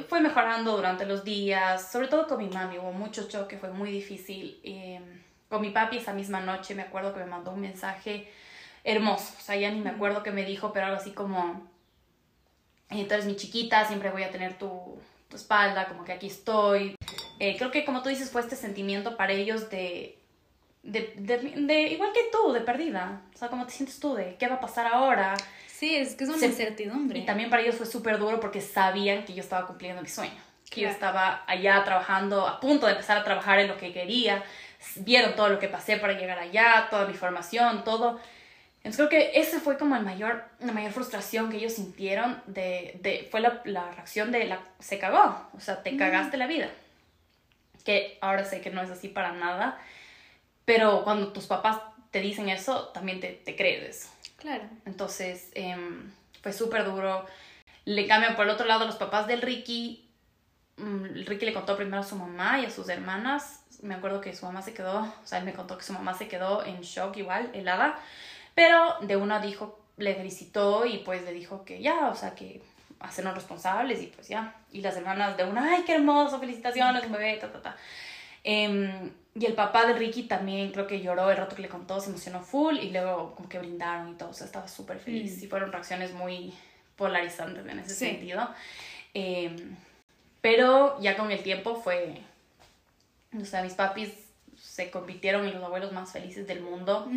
[0.07, 3.89] fue mejorando durante los días, sobre todo con mi mami, hubo mucho choque, fue muy
[3.89, 4.59] difícil.
[4.63, 8.31] Em, con mi papi esa misma noche me acuerdo que me mandó un mensaje
[8.83, 9.33] hermoso.
[9.37, 11.67] O sea, ya ni me acuerdo qué me dijo, pero algo así como,
[12.89, 16.27] eh, tú eres mi chiquita, siempre voy a tener tu, tu espalda, como que aquí
[16.27, 16.95] estoy.
[17.39, 20.17] Eh, creo que como tú dices, fue este sentimiento para ellos de,
[20.83, 23.21] de, de, igual que tú, de perdida.
[23.33, 24.13] O sea, ¿cómo te sientes tú?
[24.13, 25.35] De qué va a pasar ahora.
[25.67, 27.19] Sí, es que es una incertidumbre.
[27.19, 30.41] Y también para ellos fue súper duro porque sabían que yo estaba cumpliendo mi sueño.
[30.69, 34.43] Que yo estaba allá trabajando, a punto de empezar a trabajar en lo que quería.
[34.97, 38.19] Vieron todo lo que pasé para llegar allá, toda mi formación, todo.
[38.85, 42.99] Entonces creo que esa fue como el mayor, la mayor frustración que ellos sintieron de,
[43.01, 46.69] de fue la, la, reacción de la, se cagó, o sea, te cagaste la vida.
[47.83, 49.79] Que ahora sé que no es así para nada,
[50.65, 51.79] pero cuando tus papás
[52.11, 54.09] te dicen eso, también te, te crees eso.
[54.37, 54.65] Claro.
[54.85, 55.75] Entonces eh,
[56.43, 57.25] fue súper duro.
[57.85, 60.07] Le cambian por el otro lado los papás del Ricky.
[60.77, 63.63] Mm, Ricky le contó primero a su mamá y a sus hermanas.
[63.81, 66.13] Me acuerdo que su mamá se quedó, o sea, él me contó que su mamá
[66.13, 67.99] se quedó en shock igual, helada
[68.55, 72.61] pero de una dijo, le felicitó y pues le dijo que ya, o sea, que
[72.99, 74.55] hacernos responsables y pues ya.
[74.71, 77.77] Y las hermanas de una, ay, qué hermoso, felicitaciones, un bebé, ta, ta, ta.
[78.43, 81.99] Em, y el papá de Ricky también creo que lloró el rato que le contó,
[81.99, 85.37] se emocionó full y luego como que brindaron y todo, o sea, estaba súper feliz.
[85.37, 85.43] Mm.
[85.43, 86.53] Y fueron reacciones muy
[86.95, 88.49] polarizantes en ese sentido.
[89.13, 89.75] Em,
[90.39, 92.21] pero ya con el tiempo fue,
[93.37, 94.13] o sea, mis papis
[94.57, 97.09] se convirtieron en los abuelos más felices del mundo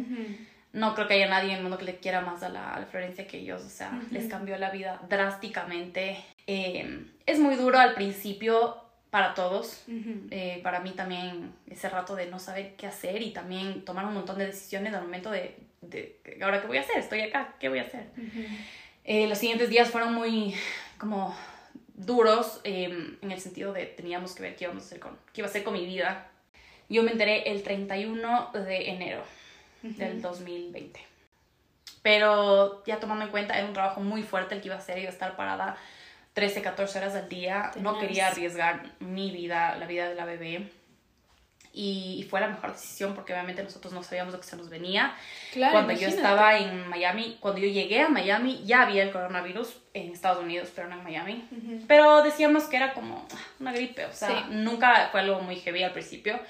[0.79, 2.81] no creo que haya nadie en el mundo que le quiera más a la, a
[2.81, 6.25] la Florencia que ellos, o sea, les cambió la vida drásticamente.
[6.47, 8.77] Eh, es muy duro al principio
[9.11, 9.85] para todos,
[10.31, 14.15] eh, para mí también ese rato de no saber qué hacer y también tomar un
[14.15, 17.69] montón de decisiones al momento de, de ahora qué voy a hacer, estoy acá, qué
[17.69, 18.07] voy a hacer.
[19.05, 20.55] Eh, los siguientes días fueron muy
[20.99, 21.35] como
[21.95, 25.49] duros en el sentido de teníamos que ver qué, íbamos a hacer con, qué iba
[25.49, 26.31] a hacer con mi vida.
[26.91, 29.23] Yo me enteré el 31 de enero
[29.83, 31.01] del 2020.
[32.03, 34.99] Pero ya tomando en cuenta, era un trabajo muy fuerte el que iba a hacer,
[34.99, 35.77] iba a estar parada
[36.35, 37.71] 13, 14 horas al día.
[37.81, 40.71] No quería arriesgar mi vida, la vida de la bebé.
[41.73, 45.15] Y, fue la mejor decisión porque obviamente nosotros no sabíamos lo que se nos venía.
[45.53, 49.77] Claro, cuando yo estaba en Miami, cuando yo llegué a Miami, ya había el coronavirus
[49.95, 51.49] en Estados Unidos, pero no en Miami.
[51.87, 53.27] Pero decíamos que era como
[53.61, 56.41] una gripe, o sea, nunca fue algo muy heavy al principio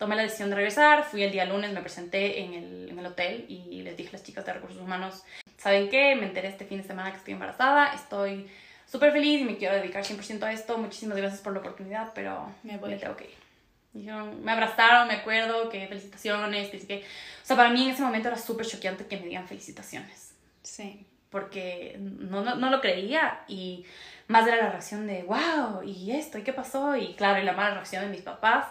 [0.00, 3.06] tomé la decisión de regresar, fui el día lunes, me presenté en el, en el
[3.06, 5.22] hotel y les dije a las chicas de recursos humanos,
[5.58, 6.16] ¿saben qué?
[6.16, 8.50] Me enteré este fin de semana que estoy embarazada, estoy
[8.86, 12.50] súper feliz y me quiero dedicar 100% a esto, muchísimas gracias por la oportunidad, pero
[12.62, 12.92] me, voy.
[12.92, 14.10] me tengo que ir.
[14.10, 16.96] me abrazaron, me acuerdo que felicitaciones, que, que...
[17.00, 20.34] O sea, para mí en ese momento era súper choqueante que me digan felicitaciones.
[20.62, 21.06] Sí.
[21.28, 23.84] Porque no, no, no, lo creía y
[24.28, 27.52] más era la reacción de, wow, y esto, y qué pasó, y claro, y la
[27.52, 28.64] mala reacción de mis papás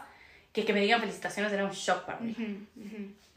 [0.52, 2.36] que, que me digan felicitaciones era un shock para mí.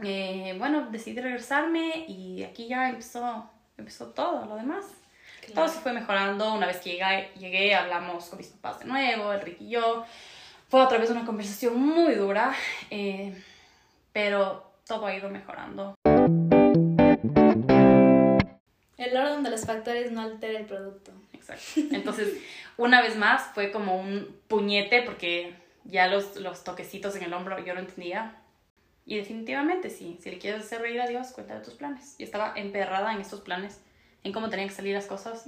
[0.03, 4.85] Eh, bueno, decidí regresarme y aquí ya empezó, empezó todo lo demás.
[5.55, 6.55] Todo se fue mejorando.
[6.55, 10.05] Una vez que llegué, llegué, hablamos con mis papás de nuevo, el y yo.
[10.68, 12.55] Fue otra vez una conversación muy dura,
[12.90, 13.35] eh,
[14.12, 15.94] pero todo ha ido mejorando.
[18.96, 21.12] El orden de los factores no altera el producto.
[21.33, 21.64] Exacto.
[21.90, 22.38] Entonces,
[22.77, 27.59] una vez más fue como un puñete porque ya los, los toquecitos en el hombro
[27.64, 28.37] yo no entendía.
[29.05, 32.14] Y definitivamente sí, si le quieres hacer reír a Dios, cuenta de tus planes.
[32.18, 33.81] Y estaba emperrada en estos planes,
[34.23, 35.45] en cómo tenían que salir las cosas.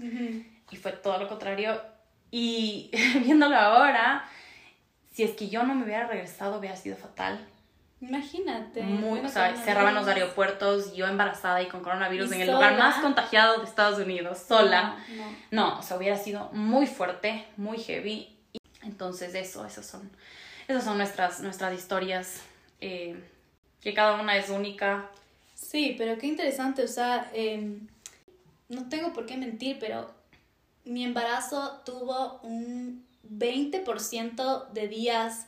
[0.70, 1.80] Y fue todo lo contrario.
[2.30, 2.90] Y
[3.24, 4.24] viéndolo ahora,
[5.12, 7.46] si es que yo no me hubiera regresado, hubiera sido fatal.
[8.00, 8.82] Imagínate.
[8.82, 12.96] Muy, o sea, cerraban los aeropuertos, yo embarazada y con coronavirus en el lugar más
[12.96, 14.96] contagiado de Estados Unidos, sola.
[15.50, 15.78] No, no.
[15.78, 18.33] o sea, hubiera sido muy fuerte, muy heavy.
[18.84, 20.10] Entonces eso, esas son,
[20.68, 22.40] esas son nuestras, nuestras historias,
[22.80, 23.16] eh,
[23.80, 25.10] que cada una es única.
[25.54, 27.86] Sí, pero qué interesante, o sea, em,
[28.68, 30.12] no tengo por qué mentir, pero
[30.84, 35.46] mi embarazo tuvo un 20% de días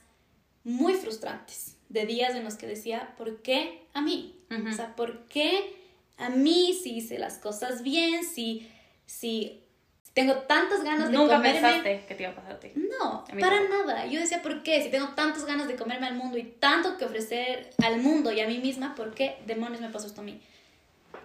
[0.64, 4.38] muy frustrantes, de días en los que decía, ¿por qué a mí?
[4.50, 5.76] O sea, ¿por qué
[6.18, 8.68] a mí si hice las cosas bien, si,
[9.06, 9.62] si
[10.16, 11.36] tengo tantas ganas de comerme...
[11.36, 12.72] Nunca pensaste que te iba a pasar a ti.
[12.74, 14.06] No, para nada.
[14.06, 14.82] Yo decía, ¿por qué?
[14.82, 18.40] Si tengo tantas ganas de comerme al mundo y tanto que ofrecer al mundo y
[18.40, 20.40] a mí misma, ¿por qué demonios me pasó esto a mí?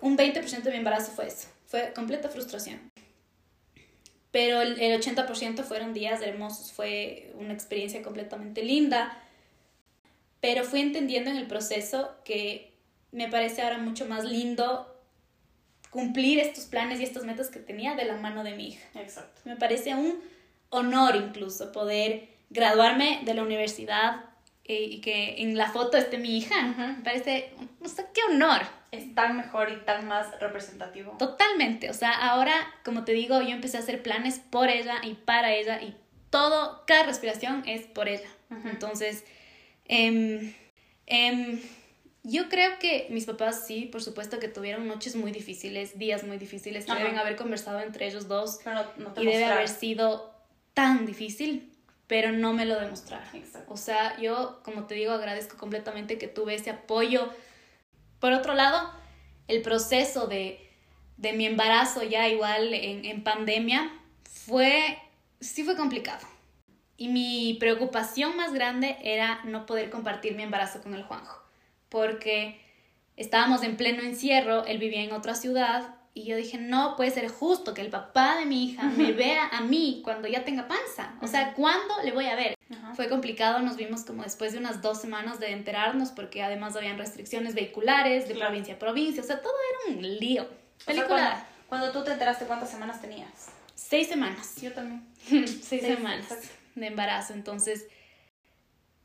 [0.02, 1.48] Un 20% de mi embarazo fue eso.
[1.68, 2.92] Fue completa frustración.
[4.32, 6.74] Pero el, el 80% fueron días hermosos.
[6.74, 9.18] Fue una experiencia completamente linda.
[10.42, 12.74] Pero fui entendiendo en el proceso que
[13.14, 14.91] me parece ahora mucho más lindo
[15.92, 18.88] cumplir estos planes y estas metas que tenía de la mano de mi hija.
[18.96, 19.42] Exacto.
[19.46, 20.20] Me parece un
[20.70, 24.26] honor incluso poder graduarme de la universidad
[24.66, 26.56] eh, y que en la foto esté mi hija.
[26.78, 28.62] Me parece, no sé, qué honor.
[28.92, 31.16] Es tan mejor y tan más representativo.
[31.18, 31.90] Totalmente.
[31.90, 35.54] O sea, ahora, como te digo, yo empecé a hacer planes por ella y para
[35.54, 35.96] ella y
[36.30, 38.30] todo, cada respiración es por ella.
[38.66, 39.26] Entonces,
[39.86, 40.54] eh,
[42.24, 46.38] yo creo que mis papás sí, por supuesto que tuvieron noches muy difíciles, días muy
[46.38, 48.60] difíciles, que deben haber conversado entre ellos dos
[49.18, 50.32] y debe haber sido
[50.76, 51.74] tan difícil,
[52.06, 53.28] pero no me lo demostraron.
[53.68, 57.28] O sea, yo, como te digo, agradezco completamente que tuve ese apoyo.
[58.20, 58.92] Por otro lado,
[59.48, 60.60] el proceso de,
[61.18, 63.92] de mi embarazo ya igual en, en pandemia
[64.46, 65.00] fue,
[65.40, 66.28] sí fue complicado.
[66.98, 71.41] Y mi preocupación más grande era no poder compartir mi embarazo con el Juanjo
[71.92, 72.60] porque
[73.18, 77.30] estábamos en pleno encierro, él vivía en otra ciudad y yo dije, no puede ser
[77.30, 81.14] justo que el papá de mi hija me vea a mí cuando ya tenga panza.
[81.22, 82.58] O sea, ¿cuándo le voy a ver?
[82.96, 86.98] Fue complicado, nos vimos como después de unas dos semanas de enterarnos porque además habían
[86.98, 89.22] restricciones vehiculares de provincia a provincia.
[89.22, 89.54] O sea, todo
[89.86, 90.48] era un lío.
[90.86, 91.46] Película.
[91.68, 93.50] cuando, tú te enteraste, ¿cuántas semanas tenías?
[93.76, 94.62] Seis semanas.
[94.62, 95.06] Yo también.
[95.62, 96.28] Seis, semanas
[96.76, 97.34] de embarazo.
[97.34, 97.88] Entonces,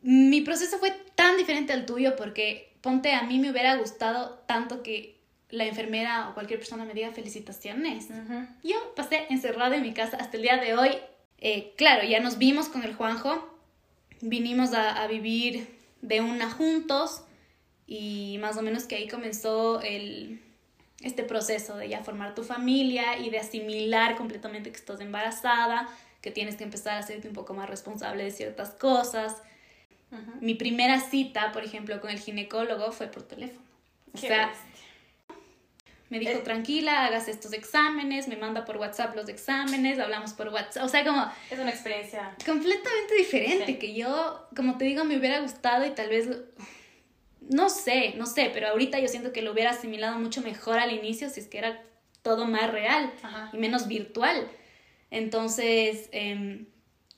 [0.01, 4.85] mi proceso fue tan diferente al tuyo porque ponte, a mí me hubiera gustado tanto
[4.85, 5.17] que
[5.51, 8.07] la enfermera o cualquier persona me diga felicitaciones.
[8.63, 10.91] Yo pasé encerrada en mi casa hasta el día de hoy.
[11.39, 13.59] Eh, claro, ya nos vimos con el Juanjo,
[14.21, 15.67] vinimos a, vivir
[16.01, 17.25] de una juntos
[17.89, 20.41] y más o menos que ahí comenzó el,
[21.03, 25.89] este proceso de ya formar tu familia y de asimilar completamente que estás embarazada,
[26.21, 29.43] que tienes que empezar a hacerte un poco más responsable de ciertas cosas.
[30.41, 33.67] Mi primera cita, por ejemplo, con el ginecólogo fue por teléfono.
[34.15, 34.53] O sea,
[36.09, 40.85] me dijo, tranquila, hagas estos exámenes, me manda por WhatsApp los exámenes, hablamos por WhatsApp.
[40.85, 41.27] O sea, como...
[41.51, 42.35] Es una experiencia.
[42.45, 46.29] Completamente diferente, que yo, como te digo, me hubiera gustado y tal vez...
[47.41, 50.93] No sé, no sé, pero ahorita yo siento que lo hubiera asimilado mucho mejor al
[50.93, 51.81] inicio si es que era
[52.23, 53.13] todo más real
[53.53, 54.49] y menos virtual.
[55.11, 56.67] Entonces, em,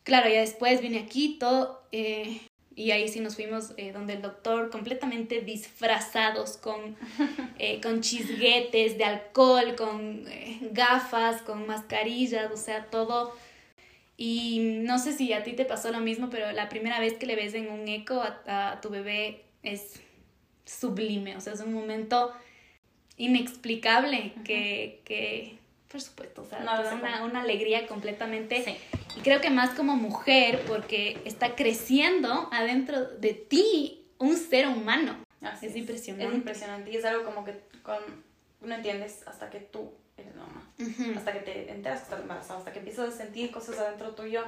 [0.02, 2.40] claro, ya después vine aquí, todo, eh,
[2.78, 6.96] y ahí sí nos fuimos eh, donde el doctor completamente disfrazados con,
[7.58, 13.34] eh, con chisguetes de alcohol, con eh, gafas, con mascarillas, o sea, todo.
[14.16, 17.26] Y no sé si a ti te pasó lo mismo, pero la primera vez que
[17.26, 20.00] le ves en un eco a, tu bebé es
[20.64, 22.32] sublime, o sea, es un momento
[23.16, 25.57] inexplicable que, que
[25.88, 28.62] por supuesto, o sea, una, una, alegría completamente.
[28.62, 28.76] Sí.
[29.16, 35.16] Y creo que más como mujer, porque está creciendo adentro de ti un ser humano.
[35.62, 36.26] es, impresionante.
[36.26, 37.98] Es impresionante y es algo como que con,
[38.60, 40.64] no entiendes hasta que tú eres mamá.
[41.16, 44.44] Hasta que te enteras que estás embarazada, hasta que empiezas a sentir cosas adentro tuyo.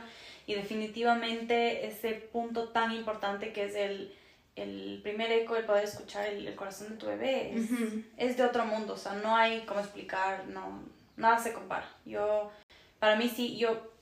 [0.47, 4.15] Y definitivamente ese punto tan importante que es el,
[4.57, 7.71] el primer eco, el poder escuchar el, el corazón de tu bebé, es,
[8.19, 8.95] es de otro mundo.
[8.95, 10.83] O sea, no hay cómo explicar, no
[11.21, 11.89] nada se compara.
[12.05, 12.51] Yo,
[12.99, 13.93] para mí sí, yo,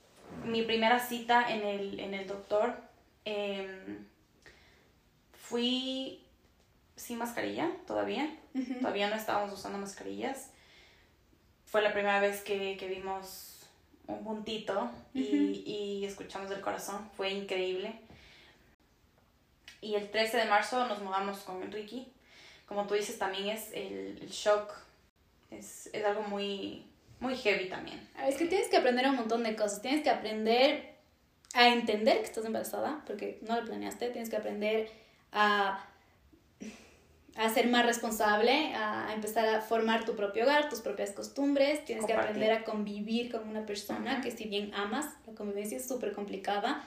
[0.43, 2.75] mi primera cita en el, en el doctor,
[3.25, 4.05] em,
[5.33, 6.23] fui
[6.95, 8.35] sin mascarilla todavía,
[8.81, 10.51] todavía no estábamos usando mascarillas.
[11.65, 13.67] Fue la primera vez que, que vimos
[14.07, 17.93] un puntito y, y, escuchamos el corazón, fue increíble.
[19.81, 22.07] Y el 13 de marzo nos mudamos con Enrique.
[22.65, 24.73] Como tú dices, también es el, el shock,
[25.51, 26.88] es, es algo muy,
[27.19, 27.99] muy heavy también.
[28.27, 29.81] Es que tienes que aprender un montón de cosas.
[29.81, 30.95] Tienes que aprender
[31.53, 34.09] a entender que estás embarazada, porque no lo planeaste.
[34.09, 34.89] Tienes que aprender
[35.31, 35.85] a,
[37.35, 41.83] a ser más responsable, a, empezar a formar tu propio hogar, tus propias costumbres.
[41.85, 45.87] Tienes que aprender a convivir con una persona que si bien amas, la convivencia es
[45.87, 46.83] súper complicada.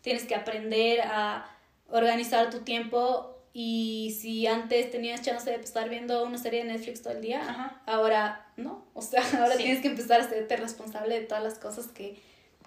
[0.00, 1.50] Tienes que aprender a
[1.88, 7.00] organizar tu tiempo y si antes tenías chance de estar viendo una serie de Netflix
[7.00, 8.84] todo el día, ahora no.
[8.92, 12.20] O sea, ahora tienes que empezar a hacerte responsable de todas las cosas que,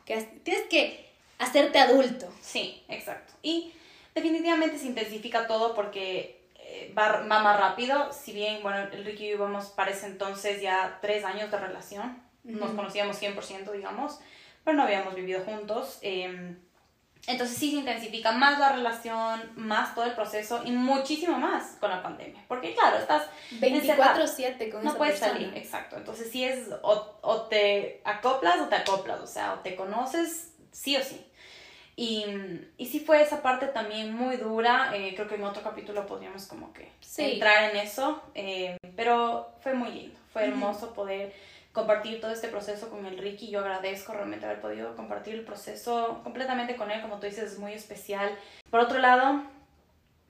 [0.04, 2.34] que tienes que hacerte adulto.
[2.42, 3.36] Sí, exacto.
[3.44, 3.72] Y
[4.16, 8.12] definitivamente se intensifica todo porque eh, va, va, más rápido.
[8.12, 12.20] Si bien, bueno, Enrique y yo íbamos para ese entonces ya tres años de relación,
[12.44, 14.22] nos conocíamos 100%, digamos,
[14.64, 16.00] pero no habíamos vivido juntos.
[16.02, 16.56] Eh,
[17.28, 21.90] entonces sí se intensifica más la relación, más todo el proceso y muchísimo más con
[21.90, 22.44] la pandemia.
[22.48, 23.24] Porque claro, estás
[23.60, 25.98] 24/7 con No puedes salir, exacto.
[25.98, 30.54] Entonces sí es o, o, te acoplas o te acoplas, o sea, o te conoces
[30.72, 31.26] sí o sí.
[32.02, 32.24] Y,
[32.78, 36.46] y sí fue esa parte también muy dura, eh, creo que en otro capítulo podríamos
[36.46, 41.34] como que entrar en eso, eh, pero fue muy lindo, fue hermoso poder
[41.74, 43.50] compartir todo este proceso con el Ricky.
[43.50, 47.60] Yo agradezco realmente haber podido compartir el proceso completamente con él, como tú dices, es
[47.60, 48.34] muy especial.
[48.70, 49.44] Por otro lado,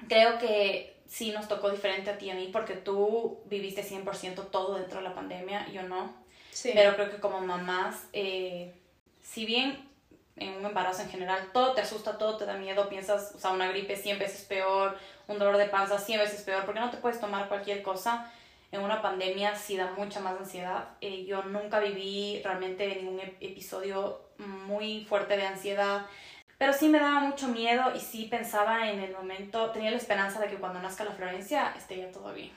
[0.07, 4.49] creo que sí nos tocó diferente a ti y a mí porque tú viviste 100%
[4.49, 6.15] todo dentro de la pandemia, yo no.
[6.49, 6.71] Sí.
[6.73, 8.73] Pero creo que como mamás, eh,
[9.21, 9.87] si bien
[10.39, 13.51] en un embarazo en general todo te asusta, todo te da miedo, piensas, o sea,
[13.51, 14.97] una gripe 100 veces peor,
[15.27, 18.31] un dolor de panza 100 veces peor, porque no te puedes tomar cualquier cosa
[18.71, 20.89] en una pandemia sí da mucha más ansiedad.
[21.01, 26.05] Eh, yo nunca viví realmente ningún episodio muy fuerte de ansiedad,
[26.57, 30.39] pero sí me daba mucho miedo y sí pensaba en el momento, tenía la esperanza
[30.39, 32.51] de que cuando nazca la Florencia esté ya todo bien.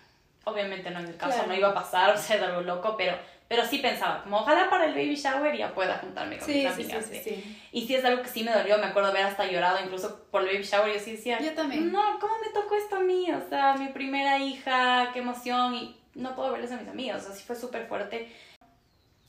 [0.45, 3.17] Obviamente no en el caso, no iba a pasar, o sea, algo loco, pero,
[3.49, 7.07] pero sí pensaba, como ojalá para el baby shower ya pueda juntarme con mis amigas.
[7.07, 9.79] Sí, sí, y sí es algo que sí me dolió, me acuerdo haber hasta llorado
[9.85, 11.93] incluso por el baby shower, yo sí decía, yo también.
[11.93, 13.31] No, ¿cómo me tocó esto a mí?
[13.31, 17.45] O sea, mi primera hija, qué emoción y no puedo verles a mis amigos, así
[17.45, 18.31] fue súper fuerte.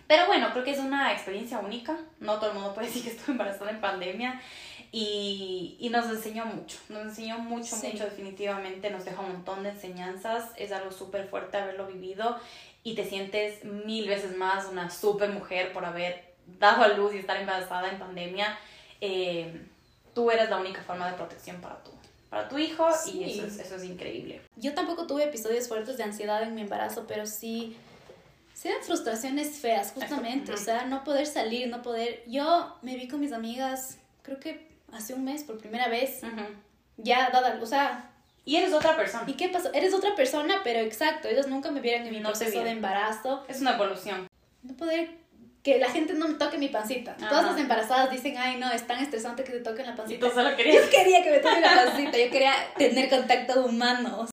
[0.08, 3.10] Pero bueno, creo que es una experiencia única, no todo el mundo puede decir que
[3.12, 4.42] estuvo embarazada en pandemia
[4.96, 9.70] y, y nos enseñó mucho, nos enseñó mucho, mucho definitivamente, nos dejó un montón de
[9.70, 12.40] enseñanzas, es algo súper fuerte haberlo vivido
[12.84, 17.18] y te sientes mil veces más una súper mujer por haber dado a luz y
[17.18, 18.56] estar embarazada en pandemia.
[19.02, 19.66] Eh,
[20.14, 21.90] tú eres la única forma de protección para tú
[22.30, 24.42] para tu hijo y eso es, eso es increíble.
[24.58, 27.78] Yo tampoco tuve episodios fuertes de ansiedad en mi embarazo, pero sí,
[28.56, 32.24] sí eran frustraciones feas, justamente, o sea, no poder salir, no poder...
[32.28, 36.22] Yo me vi con mis amigas, creo que hace un mes por primera vez,
[36.98, 38.10] ya dada, o sea,
[38.46, 39.24] Y eres otra persona.
[39.28, 39.72] ¿Y qué pasó?
[39.74, 43.46] Eres otra persona, pero exacto, ellos nunca me vieron en mi No proceso de embarazo.
[43.48, 44.28] Es una evolución.
[44.64, 45.12] No poder
[45.64, 47.16] que la gente no me toque mi pancita.
[47.18, 47.30] Ajá.
[47.30, 50.28] Todas las embarazadas dicen, ay, no, es tan estresante que te toquen la Y pancita.
[50.28, 50.86] tú solo Yo querías.
[50.90, 54.28] quería que me toquen la pancita, yo quería tener contacto humano.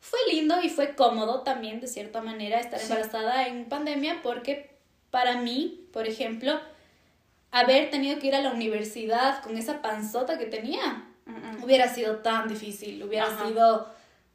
[0.00, 2.86] Fue lindo y fue cómodo también, de cierta manera, estar Sí.
[2.86, 4.70] embarazada en pandemia porque
[5.10, 6.60] para mí, por ejemplo,
[7.60, 11.04] haber tenido que ir a la universidad con esa panzota que tenía,
[11.62, 13.46] hubiera sido tan difícil, hubiera Ajá.
[13.48, 13.88] sido,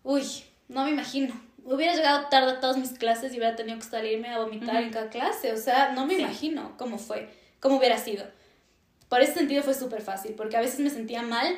[0.04, 0.24] uy,
[0.68, 1.34] no me imagino.
[1.64, 4.90] Hubiera llegado tarde a todas mis clases y hubiera tenido que salirme a vomitar en
[4.92, 6.22] cada clase, o sea, no me Sí.
[6.22, 8.26] imagino cómo fue, cómo hubiera sido.
[9.10, 11.56] Por ese sentido fue súper fácil, porque a veces me sentía mal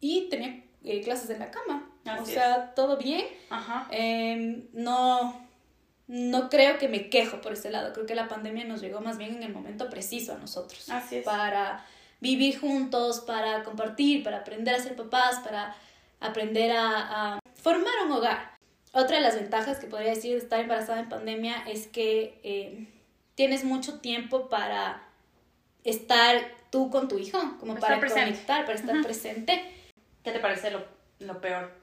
[0.00, 1.84] y tenía eh, clases en la cama.
[2.20, 3.26] o sea, todo bien.
[3.50, 3.86] Ajá.
[3.90, 5.46] Em, no,
[6.08, 7.92] no creo que me quejo por ese lado.
[7.92, 10.88] Creo que la pandemia nos llegó más bien en el momento preciso a nosotros.
[10.90, 11.24] Así es.
[11.24, 11.84] Para
[12.20, 15.76] vivir juntos, para compartir, para aprender a ser papás, para
[16.18, 18.58] aprender a, a formar un hogar.
[18.92, 22.88] Otra de las ventajas que podría decir de estar embarazada en pandemia es que eh,
[23.34, 25.06] tienes mucho tiempo para
[25.84, 26.40] estar
[26.70, 29.62] tú con tu hijo, como para conectar, para estar presente.
[30.24, 30.84] ¿Qué te parece lo,
[31.20, 31.77] lo peor?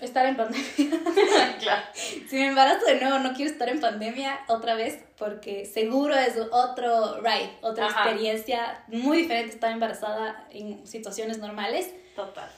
[0.00, 0.66] Estar en pandemia.
[1.60, 1.82] claro.
[1.94, 6.34] Si me embarazo de nuevo, no quiero estar en pandemia otra vez porque seguro es
[6.50, 8.02] otro ride, otra Ajá.
[8.10, 11.92] experiencia muy diferente estar embarazada en situaciones normales.
[12.16, 12.50] Total.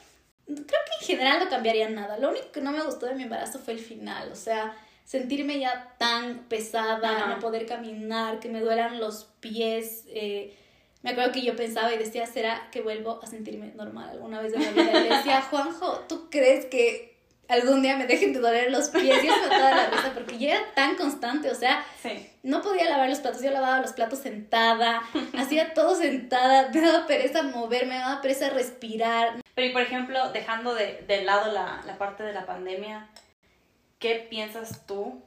[0.45, 2.17] Creo que en general no cambiaría nada.
[2.17, 5.59] Lo único que no me gustó de mi embarazo fue el final, o sea, sentirme
[5.59, 7.27] ya tan pesada, Ajá.
[7.27, 10.05] no poder caminar, que me duelan los pies.
[10.07, 10.55] eh,
[11.03, 14.53] me acuerdo que yo pensaba y decía, ¿será que vuelvo a sentirme normal alguna vez
[14.53, 14.99] en mi vida?
[15.01, 17.14] Y le decía, Juanjo, ¿tú crees que
[17.47, 19.23] algún día me dejen de doler los pies?
[19.23, 22.29] Y eso me daba la risa porque yo era tan constante, o sea, Sí.
[22.43, 25.01] no podía lavar los platos, yo lavaba los platos sentada,
[25.37, 29.41] hacía todo sentada, me daba pereza moverme, me daba pereza respirar.
[29.53, 33.07] Pero y por ejemplo, dejando de, de lado la, la parte de la pandemia,
[33.99, 35.21] ¿qué piensas tú,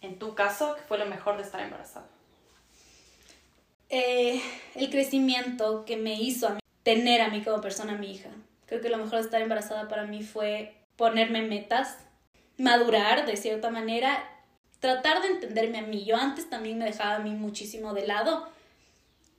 [0.00, 2.06] en tu caso, que fue lo mejor de estar embarazada?
[3.88, 4.40] Eh,
[4.74, 8.30] el crecimiento que me hizo a mí, tener a mí como persona, a mi hija.
[8.66, 11.98] Creo que lo mejor de estar embarazada para mí fue ponerme metas,
[12.58, 14.28] madurar de cierta manera,
[14.80, 16.04] tratar de entenderme a mí.
[16.04, 18.48] Yo antes también me dejaba a mí muchísimo de lado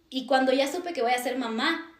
[0.09, 1.91] y cuando ya supe que voy a ser mamá,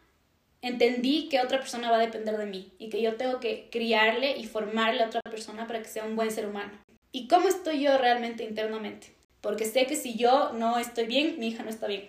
[0.62, 4.38] entendí que otra persona va a depender de mí y que yo tengo que criarle
[4.38, 6.72] y formarle a otra persona para que sea un buen ser humano.
[7.12, 9.16] ¿Y cómo estoy yo realmente internamente?
[9.42, 12.08] Porque sé que si yo no estoy bien, mi hija no está bien.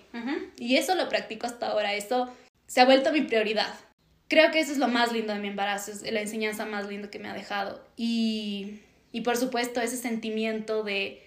[0.59, 2.33] Y eso lo practico hasta ahora, eso
[2.67, 3.75] se ha vuelto mi prioridad.
[4.35, 7.09] Creo que eso es lo más lindo de mi embarazo, es la enseñanza más linda
[7.09, 7.81] que me ha dejado.
[7.97, 8.81] Y,
[9.13, 11.25] y por supuesto ese sentimiento de,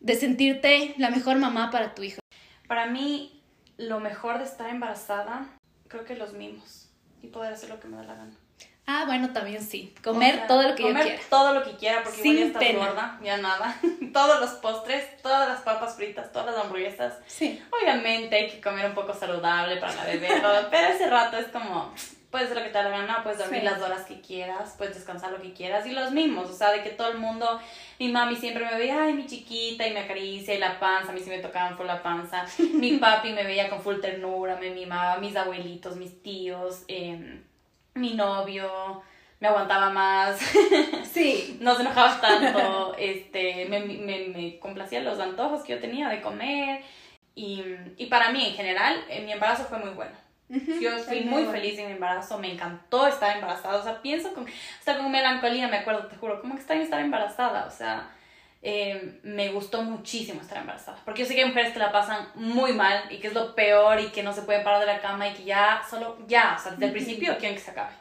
[0.00, 2.18] de sentirte la mejor mamá para tu hijo.
[2.66, 3.40] Para mí,
[3.76, 5.46] lo mejor de estar embarazada,
[5.86, 6.90] creo que los mimos
[7.22, 8.36] y poder hacer lo que me da la gana.
[8.86, 11.22] Ah, bueno, también sí, comer O sea, todo lo que yo comer quiera.
[11.30, 12.78] todo lo que quiera, porque Sin igual ya estás pena.
[12.86, 13.76] gorda, ya nada.
[14.12, 17.14] Todos los postres, todas las papas fritas, todas las hamburguesas.
[17.26, 17.62] Sí.
[17.70, 21.46] Obviamente hay que comer un poco saludable para la bebé, todo, pero ese rato es
[21.48, 21.92] como,
[22.30, 23.64] puedes hacer lo que te da la gana, puedes dormir Sí.
[23.64, 26.82] las horas que quieras, puedes descansar lo que quieras y los mismos, o sea, de
[26.82, 27.58] que todo el mundo,
[27.98, 31.14] mi mami siempre me veía, ay, mi chiquita, y me acaricia, y la panza, a
[31.14, 34.70] mí sí me tocaban full la panza, mi papi me veía con full ternura, me
[34.70, 37.42] mimaba, mis abuelitos, mis tíos, em,
[37.94, 39.02] mi novio,
[39.40, 40.38] me aguantaba más,
[41.12, 41.58] Sí.
[41.60, 46.20] no se enojaba tanto, este, me, me, me complacía los antojos que yo tenía de
[46.22, 46.82] comer.
[47.36, 47.64] Y,
[47.96, 50.12] y para mí, en general, eh, mi embarazo fue muy bueno.
[50.48, 51.50] Yo fui muy bueno.
[51.52, 53.78] feliz en mi embarazo, me encantó estar embarazada.
[53.78, 54.46] O sea, pienso con,
[54.78, 57.66] hasta con melancolía, me acuerdo, te juro, ¿cómo extraño estar embarazada?
[57.66, 58.10] O sea,
[58.66, 60.98] eh, me gustó muchísimo estar embarazada.
[61.04, 63.54] Porque yo sé que hay mujeres que la pasan muy mal y que es lo
[63.54, 66.56] peor y que no se pueden parar de la cama y que ya, solo, ya,
[66.58, 67.92] o sea, desde el principio quieren que se acabe.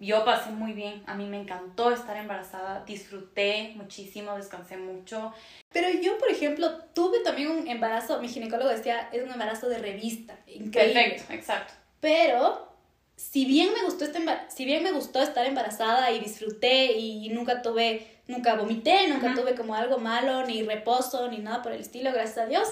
[0.00, 5.32] Yo pasé muy bien, a mí me encantó estar embarazada, disfruté muchísimo, descansé mucho.
[5.72, 9.78] Pero yo, por ejemplo, tuve también un embarazo, mi ginecólogo decía, es un embarazo de
[9.78, 11.02] revista, increíble.
[11.02, 11.72] Perfecto, exacto.
[12.00, 12.74] Pero
[13.14, 14.18] si bien me gustó este
[14.48, 19.40] si bien me gustó estar embarazada y disfruté y nunca tuve nunca vomité, nunca Ujú.
[19.42, 22.68] tuve como algo malo ni reposo ni nada por el estilo, gracias a Dios.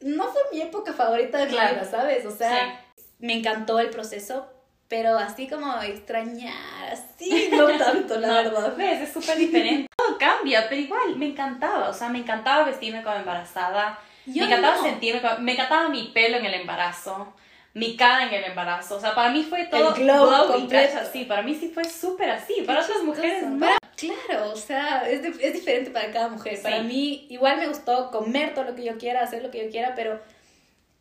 [0.00, 1.74] No fue mi época favorita de Claro.
[1.74, 2.26] mi vida, ¿sabes?
[2.26, 2.80] O sea,
[3.18, 4.46] me encantó el proceso,
[4.88, 6.54] pero así como extrañar,
[6.92, 8.76] así no tanto, la No, verdad.
[8.76, 9.00] ¿Ves?
[9.08, 9.86] Es súper diferente.
[9.96, 11.88] Todo cambia, pero igual me encantaba.
[11.88, 13.98] O sea, me encantaba vestirme como embarazada.
[14.26, 14.82] Yo me encantaba no.
[14.82, 17.32] sentirme como- Me encantaba mi pelo en el embarazo.
[17.74, 18.96] Mi cara en el embarazo.
[18.96, 19.92] O sea, para mí fue todo.
[19.94, 20.94] glow glowy, completo.
[20.94, 21.10] ¿cachas?
[21.12, 22.62] Sí, para mí sí fue súper así.
[22.66, 23.58] Para otras mujeres no.
[23.60, 26.56] Para- claro, o sea, es, es diferente para cada mujer.
[26.56, 26.62] Sí.
[26.62, 29.70] Para mí, igual me gustó comer todo lo que yo quiera, hacer lo que yo
[29.70, 30.20] quiera, pero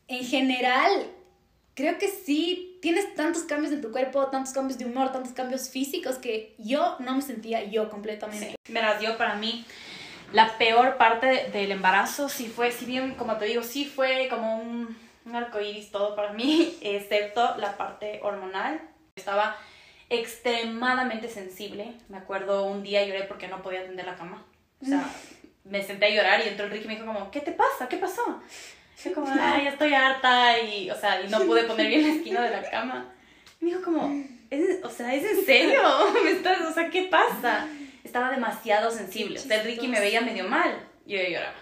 [0.07, 1.07] en general,
[1.73, 5.69] creo que sí, tienes tantos cambios en tu cuerpo, tantos cambios de humor, tantos cambios
[5.69, 8.55] físicos que yo no me sentía yo completamente.
[8.65, 8.73] Sí.
[9.01, 9.65] Yo para mí
[10.33, 14.57] la peor parte del embarazo sí fue, si bien como te digo, sí fue como
[14.57, 18.81] un, un arco iris todo para mí, excepto la parte hormonal.
[19.15, 19.57] Estaba
[20.09, 21.93] extremadamente sensible.
[22.09, 24.45] Me acuerdo un día lloré porque no podía atender la cama.
[24.81, 25.09] O sea,
[25.63, 27.87] me senté a llorar y entró Ricky y me dijo como, ¿qué te pasa?
[27.89, 28.41] ¿Qué pasó?
[29.03, 32.13] Yo como, ay, ya estoy harta y, o sea, y no pude poner bien la
[32.13, 33.13] esquina de la cama.
[33.59, 34.11] Y me dijo como,
[34.49, 35.81] ¿Es, o sea, ¿es en serio?
[36.23, 37.67] ¿Me estás, o sea, ¿qué pasa?
[38.03, 39.39] Estaba demasiado sensible.
[39.39, 40.87] O sea, el Ricky me veía medio mal.
[41.05, 41.55] Yo lloraba.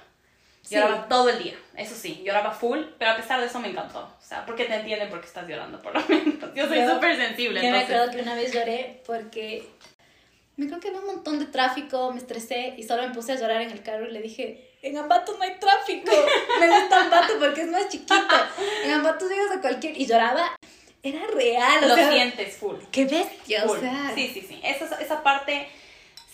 [0.69, 3.99] Lloraba todo el día, eso sí, lloraba full, pero a pesar de eso me encantó.
[3.99, 6.53] O sea, porque te entienden porque estás llorando, por lo menos.
[6.55, 7.61] Yo soy súper sensible.
[7.61, 9.67] Yo me acuerdo que una vez lloré porque
[10.55, 13.35] me creo que había un montón de tráfico, me estresé y solo me puse a
[13.35, 16.11] llorar en el carro y le dije, en Ambato no hay tráfico.
[16.59, 18.35] Me gusta Ambato porque es más chiquito.
[18.83, 19.97] En Ambato llegas a cualquier...
[19.97, 20.55] Y lloraba.
[21.01, 21.87] Era real.
[21.87, 22.75] Lo sientes full.
[22.91, 24.11] Qué bestia, o sea.
[24.13, 24.59] Sí, sí, sí.
[24.63, 25.69] Esa, esa parte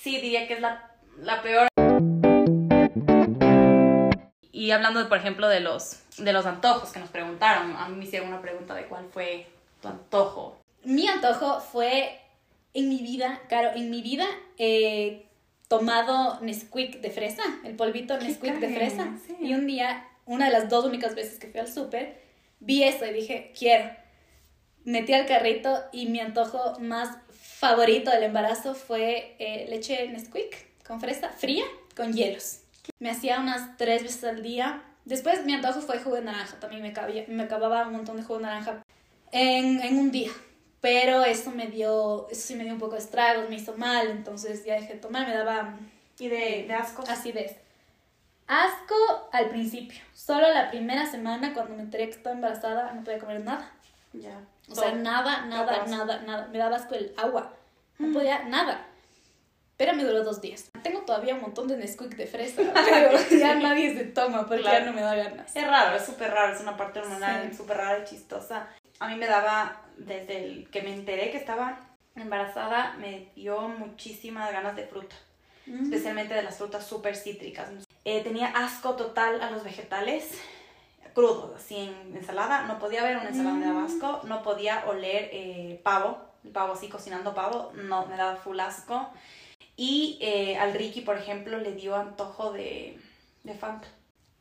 [0.02, 1.69] sí diría que es la, la peor.
[4.60, 8.04] Y hablando, por ejemplo, de los, de los antojos que nos preguntaron, a mí me
[8.04, 9.48] hicieron una pregunta de cuál fue
[9.82, 10.60] tu antojo.
[10.84, 12.20] Mi antojo fue
[12.74, 14.26] en mi vida, claro, en mi vida
[14.58, 15.28] he
[15.70, 19.08] tomado Nesquik de fresa, el polvito Nesquik de fresa.
[19.40, 22.20] Y un día, una de las dos únicas veces que fui al súper,
[22.60, 23.90] vi eso y dije, quiero.
[24.84, 31.00] Metí al carrito y mi antojo más favorito del embarazo fue eh, leche Nesquik con
[31.00, 31.64] fresa fría
[31.96, 32.59] con hielos.
[33.00, 34.84] Me hacía unas tres veces al día.
[35.06, 38.24] Después mi antojo fue jugo de naranja, también me, cabía, me acababa un montón de
[38.24, 38.84] jugo de naranja
[39.32, 40.32] en, en un día.
[40.82, 44.08] Pero eso me dio, eso sí me dio un poco de estragos, me hizo mal,
[44.10, 45.78] entonces ya dejé de tomar, me daba...
[46.20, 47.04] ¿Y de, de asco?
[47.08, 47.58] Acidez.
[48.48, 48.96] Asco
[49.32, 50.00] al principio.
[50.14, 53.72] Solo la primera semana, cuando me enteré que estaba embarazada, no podía comer nada.
[54.14, 54.42] Ya.
[54.70, 56.48] O sea, nada, nada, nada, nada.
[56.48, 57.54] Me daba asco el agua.
[57.98, 58.86] No podía nada.
[59.80, 60.70] Pero me duró dos días.
[60.84, 64.82] Tengo todavía un montón de Nesquik de fresa, pero ya nadie se toma porque ya
[64.82, 65.56] no me da ganas.
[65.56, 68.68] Es raro, es súper raro, es una parte hormonal súper rara y chistosa.
[69.00, 71.80] A mí me daba, desde el que me enteré que estaba
[72.18, 75.16] embarazada, me dio muchísimas ganas de fruta,
[75.66, 75.84] Mm.
[75.84, 77.70] especialmente de las frutas súper cítricas.
[78.04, 80.28] Eh, tenía asco total a los vegetales
[81.14, 82.64] crudos, así en ensalada.
[82.64, 84.22] No podía ver una ensalada, me daba asco.
[84.26, 89.10] No podía oler eh, pavo, el pavo así cocinando pavo, no, me daba full asco.
[89.82, 92.98] Y eh, al Ricky, por ejemplo, le dio antojo de,
[93.46, 93.88] de Fanta.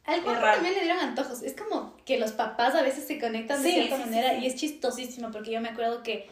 [0.05, 1.45] Al Juanjo también le dieron antojos.
[1.45, 4.41] Es como que los papás a veces se conectan de Sí, cierta sí, manera sí.
[4.43, 6.28] y es chistosísimo porque yo me acuerdo que,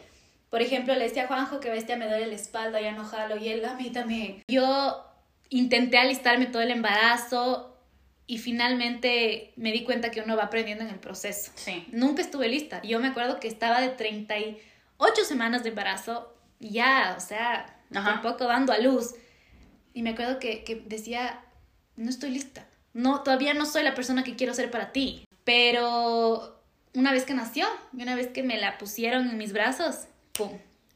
[0.49, 3.37] por ejemplo, le decía a Juanjo que bestia me duele la espalda, ya no jalo
[3.37, 4.43] y él a mí también.
[4.49, 5.05] Yo
[5.49, 7.77] intenté alistarme todo el embarazo
[8.25, 11.53] y finalmente me di cuenta que uno va aprendiendo en el proceso.
[11.55, 11.85] Sí.
[11.93, 12.81] Nunca estuve lista.
[12.81, 18.13] Yo me acuerdo que estaba de 38 semanas de embarazo, ya, o sea, Ajá.
[18.13, 19.15] tampoco dando a luz.
[19.93, 21.41] Y me acuerdo que, que decía,
[21.95, 22.67] no estoy lista.
[22.93, 25.25] No, todavía no soy la persona que quiero ser para ti.
[25.43, 26.61] Pero
[26.93, 30.51] una vez que nació, y una vez que me la pusieron en mis brazos, ¡pum!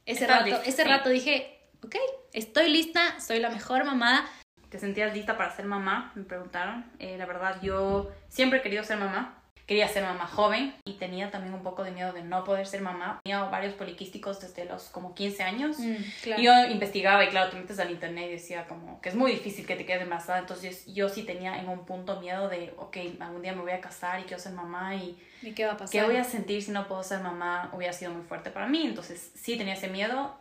[0.06, 0.89] Ese rato, lista, ese sí.
[0.89, 1.96] rato dije, ok,
[2.34, 4.28] estoy lista, soy la mejor mamá.
[4.70, 6.12] ¿Te sentías lista para ser mamá?
[6.16, 6.86] Me preguntaron.
[7.00, 9.41] Eh, la verdad, yo siempre he querido ser mamá.
[9.72, 12.82] Quería ser mamá joven y tenía también un poco de miedo de no poder ser
[12.82, 13.22] mamá.
[13.24, 15.78] Tenía varios poliquísticos desde los como 15 años.
[16.24, 16.41] claro.
[16.41, 19.32] Y Yo investigaba y claro, te metes al internet y decía como que es muy
[19.32, 20.39] difícil que te quedes embarazada.
[20.39, 23.80] Entonces yo sí tenía en un punto miedo de, ok, algún día me voy a
[23.80, 26.01] casar y quiero ser mamá y ¿Y qué va a pasar?
[26.01, 28.86] qué voy a sentir si no puedo ser mamá hubiera sido muy fuerte para mí.
[28.86, 30.36] Entonces sí tenía ese miedo.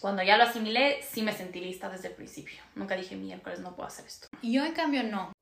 [0.00, 2.60] Cuando ya lo asimilé, sí me sentí lista desde el principio.
[2.74, 4.28] Nunca dije, miércoles no puedo hacer esto.
[4.42, 5.32] Y yo en cambio no.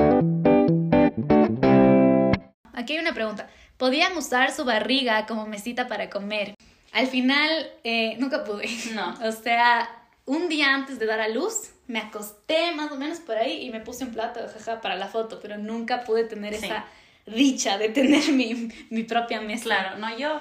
[2.73, 3.49] Aquí hay una pregunta.
[3.77, 6.55] ¿Podían usar su barriga como mesita para comer?
[6.93, 8.69] Al final, eh, nunca pude.
[8.95, 9.15] No.
[9.27, 9.89] O sea,
[10.27, 13.71] un día antes de dar a luz, me acosté más o menos por ahí y
[13.71, 16.67] me puse un plato, jaja, para la foto, pero nunca pude tener Sí.
[16.67, 16.85] esa
[17.27, 19.65] dicha de tener mi, mi propia mesa.
[19.65, 20.41] Claro, no, yo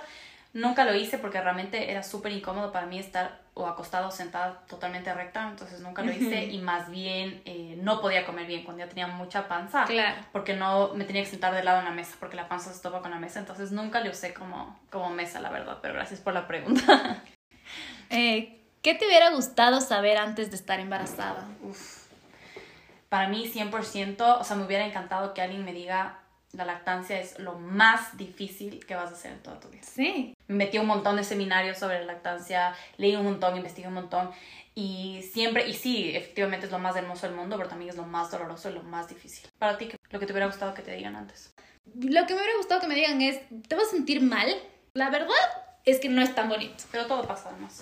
[0.54, 4.62] nunca lo hice porque realmente era súper incómodo para mí estar o acostado o sentada
[4.68, 8.84] totalmente recta, entonces nunca lo hice y más bien eh, no podía comer bien cuando
[8.84, 9.84] ya tenía mucha panza.
[9.86, 10.22] Claro.
[10.32, 12.82] Porque no me tenía que sentar de lado en la mesa porque la panza se
[12.82, 16.20] topa con la mesa, entonces nunca le usé como, como mesa, la verdad, pero gracias
[16.20, 17.24] por la pregunta.
[18.14, 21.48] Eh, ¿Qué te hubiera gustado saber antes de estar embarazada?
[21.62, 22.08] Uf.
[23.08, 26.21] Para mí 100%, o sea, me hubiera encantado que alguien me diga
[26.54, 29.84] la lactancia es lo más difícil que vas a hacer en toda tu vida.
[29.84, 30.34] Sí.
[30.48, 34.32] Me metí un montón de seminarios sobre lactancia, leí un montón, investigué un montón
[34.76, 38.04] y siempre, y sí, efectivamente es lo más hermoso del mundo, pero también es lo
[38.04, 39.50] más doloroso y lo más difícil.
[39.60, 41.54] Para ti, ¿qué- lo que te hubiera gustado que te digan antes.
[41.96, 44.48] Lo que me hubiera gustado que me digan es, ¿te vas a sentir mal?
[44.94, 45.36] La verdad
[45.86, 46.84] es que no es tan bonito.
[46.92, 47.82] Pero todo pasa además.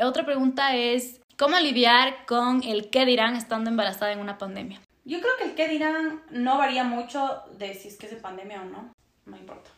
[0.00, 4.80] Otra pregunta es, ¿cómo lidiar con el qué dirán estando embarazada en una pandemia?
[5.08, 8.20] Yo creo que el qué dirán no varía mucho de si es que es de
[8.20, 8.92] pandemia o no,
[9.24, 9.70] no importa.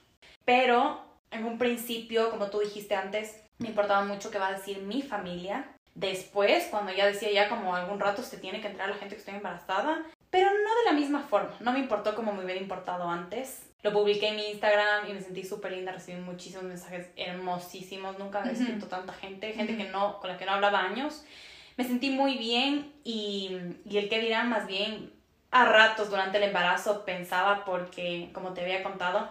[0.45, 1.01] Pero
[1.31, 5.03] en un principio, como tú dijiste antes, me importaba mucho qué va a decir mi
[5.03, 5.69] familia.
[5.95, 9.21] Después, cuando ya decía ya como algún rato se tiene que entrar la gente que
[9.21, 11.57] estoy embarazada, pero no de la misma forma.
[11.61, 13.71] No me importó como me hubiera importado antes.
[13.85, 18.41] Lo publiqué en mi Instagram y me sentí súper linda, recibí muchísimos mensajes hermosísimos, nunca
[18.41, 21.25] había escrito tanta gente, gente que no, con la que no hablaba años.
[21.77, 25.20] Me sentí muy bien y, y el que dirán más bien
[25.51, 29.29] a ratos durante el embarazo pensaba porque, como te había contado,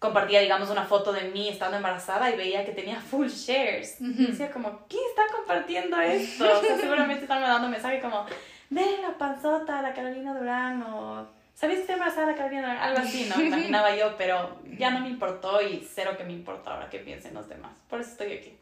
[0.00, 4.00] compartía, digamos, una foto de mí estando embarazada y veía que tenía full shares.
[4.00, 6.44] Y decía como, ¿quién está compartiendo esto?
[6.50, 8.24] O sea, seguramente están mandando mensajes como,
[8.70, 12.78] ve la panzota, la Carolina Durán, o ¿sabías que estoy embarazada la Carolina Durán?
[12.78, 13.40] Algo así, ¿no?
[13.44, 17.34] Imaginaba yo, pero ya no me importó y cero que me importa ahora que piensen
[17.34, 17.72] los demás.
[17.88, 18.58] Por eso estoy aquí.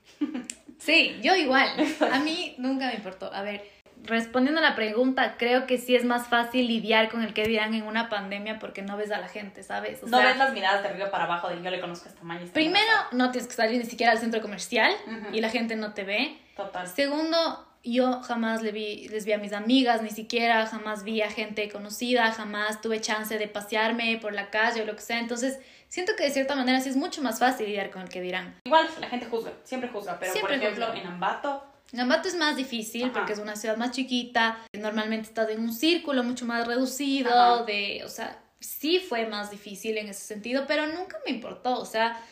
[0.79, 1.69] Sí, yo igual.
[2.13, 3.33] A mí nunca me importó.
[3.33, 3.65] A ver,
[4.05, 7.75] respondiendo a la pregunta, creo que sí es más fácil lidiar con el que dirán
[7.75, 10.03] en una pandemia porque no ves a la gente, ¿sabes?
[10.03, 12.23] O no ves las miradas de arriba para abajo de yo le conozco a esta
[12.23, 12.47] maña.
[12.53, 14.93] Primero, no tienes que salir ni siquiera al centro comercial
[15.33, 16.39] y la gente no te ve.
[16.57, 16.87] Total.
[16.89, 21.31] Segundo, yo jamás le vi, les vi a mis amigas, ni siquiera jamás vi a
[21.31, 25.19] gente conocida, jamás tuve chance de pasearme por la calle o lo que sea.
[25.19, 28.21] Entonces, siento que de cierta manera sí es mucho más fácil lidiar con el que
[28.21, 28.57] dirán.
[28.65, 31.65] Igual la gente juzga, siempre juzga, pero por ejemplo en Ambato...
[31.97, 36.22] Ambato es más difícil porque es una ciudad más chiquita, normalmente estás en un círculo
[36.22, 41.18] mucho más reducido, de, o sea, sí fue más difícil en ese sentido, pero nunca
[41.24, 42.22] me importó, o sea,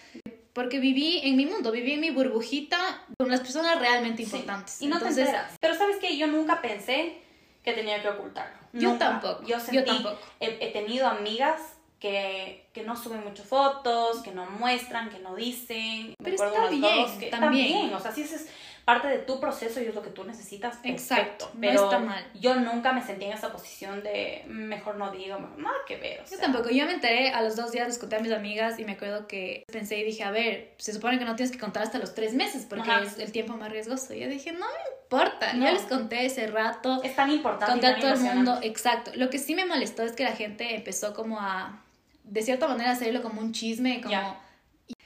[0.52, 2.78] porque viví en mi mundo, viví en mi burbujita
[3.18, 4.80] con las personas realmente importantes.
[4.80, 5.52] Y no te enteras.
[5.60, 7.18] Pero sabes que yo nunca pensé
[7.62, 8.56] que tenía que ocultarlo.
[8.72, 9.44] Yo tampoco.
[9.44, 10.18] Yo, sentí, yo tampoco.
[10.40, 11.60] He, tenido amigas
[11.98, 16.14] que, que, no suben muchas fotos, que no muestran, que no dicen.
[16.22, 17.92] Pero está bien, que también.
[17.92, 18.48] O sea, si es
[18.86, 20.78] parte de tu proceso y es lo que tú necesitas.
[20.84, 22.24] Exacto, pero no está mal.
[22.34, 26.24] Yo nunca me sentí en esa posición de mejor no digo, nada que ver.
[26.30, 28.84] yo tampoco, yo me enteré a los dos días, les conté a mis amigas y
[28.84, 31.82] me acuerdo que pensé y dije, a ver, se supone que no tienes que contar
[31.82, 34.14] hasta los tres meses porque es el tiempo más riesgoso.
[34.14, 37.02] Y yo dije, no me importa, yo les conté ese rato.
[37.02, 37.72] Es tan importante.
[37.72, 39.10] Conté a todo el mundo, exacto.
[39.16, 41.82] Lo que sí me molestó es que la gente empezó como a,
[42.22, 44.40] de cierta manera, hacerlo como un chisme, como...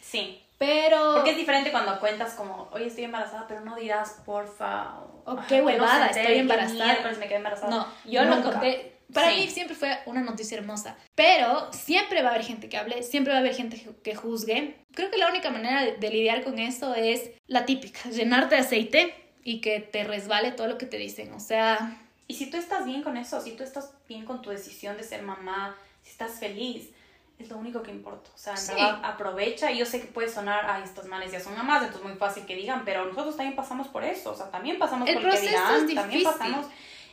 [0.02, 0.42] Sí.
[0.60, 1.14] Pero...
[1.14, 4.98] Porque es diferente cuando cuentas como, oye, estoy embarazada, pero no dirás, porfa.
[5.24, 6.98] O, qué huevada, estoy embarazada.
[7.18, 7.70] me quedé embarazada.
[7.70, 8.98] No, yo no conté.
[9.10, 10.98] Para mí siempre fue una noticia hermosa.
[11.14, 14.84] Pero siempre va a haber gente que hable, siempre va a haber gente que juzgue.
[14.92, 19.14] Creo que la única manera de, lidiar con eso es la típica, llenarte de aceite
[19.42, 21.32] y que te resbale todo lo que te dicen.
[21.32, 22.02] O sea...
[22.28, 25.04] Y si tú estás bien con eso, si tú estás bien con tu decisión de
[25.04, 26.90] ser mamá, si estás feliz,
[27.44, 28.30] es lo único que importa.
[28.34, 29.70] O sea, verdad, aprovecha.
[29.70, 32.18] Y yo sé que puede sonar, ay, estos males ya son mamás, entonces es muy
[32.18, 34.32] fácil que digan, pero nosotros también pasamos por eso.
[34.32, 35.94] O sea, también pasamos el por proceso que es difícil.
[35.96, 36.66] también pasamos.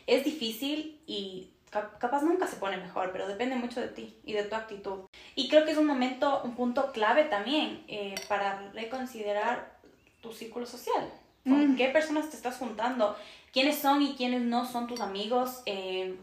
[0.05, 4.43] Es difícil y capaz nunca se pone mejor, pero depende mucho de ti y de
[4.43, 4.99] tu actitud.
[5.35, 9.77] Y creo que es un momento, un punto clave también eh, para reconsiderar
[10.21, 11.11] tu círculo social.
[11.43, 11.75] ¿Con mm.
[11.77, 13.15] qué personas te estás juntando?
[13.53, 15.61] ¿Quiénes son y quiénes no son tus amigos?
[15.65, 16.15] Eh,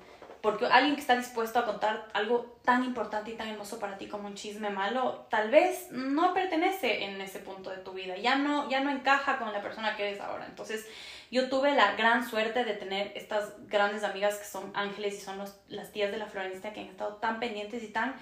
[0.44, 4.08] porque alguien que está dispuesto a contar algo tan importante y tan hermoso para ti
[4.08, 8.36] como un chisme malo, tal vez no pertenece en ese punto de tu vida, ya
[8.36, 10.44] no, ya no encaja con la persona que eres ahora.
[10.44, 10.86] Entonces,
[11.30, 15.38] yo tuve la gran suerte de tener estas grandes amigas que son ángeles y son
[15.38, 18.14] los, las tías de la Florencia que han estado tan pendientes y tan...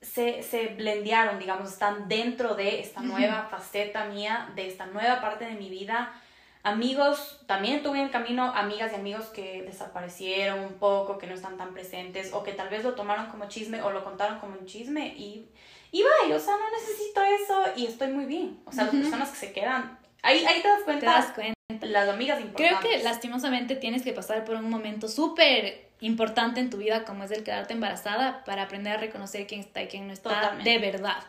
[0.00, 5.44] Se, se blendearon, digamos, están dentro de esta nueva faceta mía, de esta nueva parte
[5.44, 6.20] de mi vida
[6.64, 11.56] Amigos, también tuve en camino amigas y amigos que desaparecieron un poco, que no están
[11.56, 14.66] tan presentes, o que tal vez lo tomaron como chisme o lo contaron como un
[14.66, 15.48] chisme y,
[15.90, 18.60] y vaya, o sea, no necesito eso y estoy muy bien.
[18.64, 21.00] O sea, las personas que se quedan, ahí, ahí te das cuenta.
[21.00, 21.86] Te das cuenta.
[21.86, 22.78] Las amigas importantes.
[22.78, 27.24] Creo que lastimosamente tienes que pasar por un momento súper importante en tu vida como
[27.24, 30.78] es el quedarte embarazada para aprender a reconocer quién está y quién no está de
[30.78, 31.24] verdad.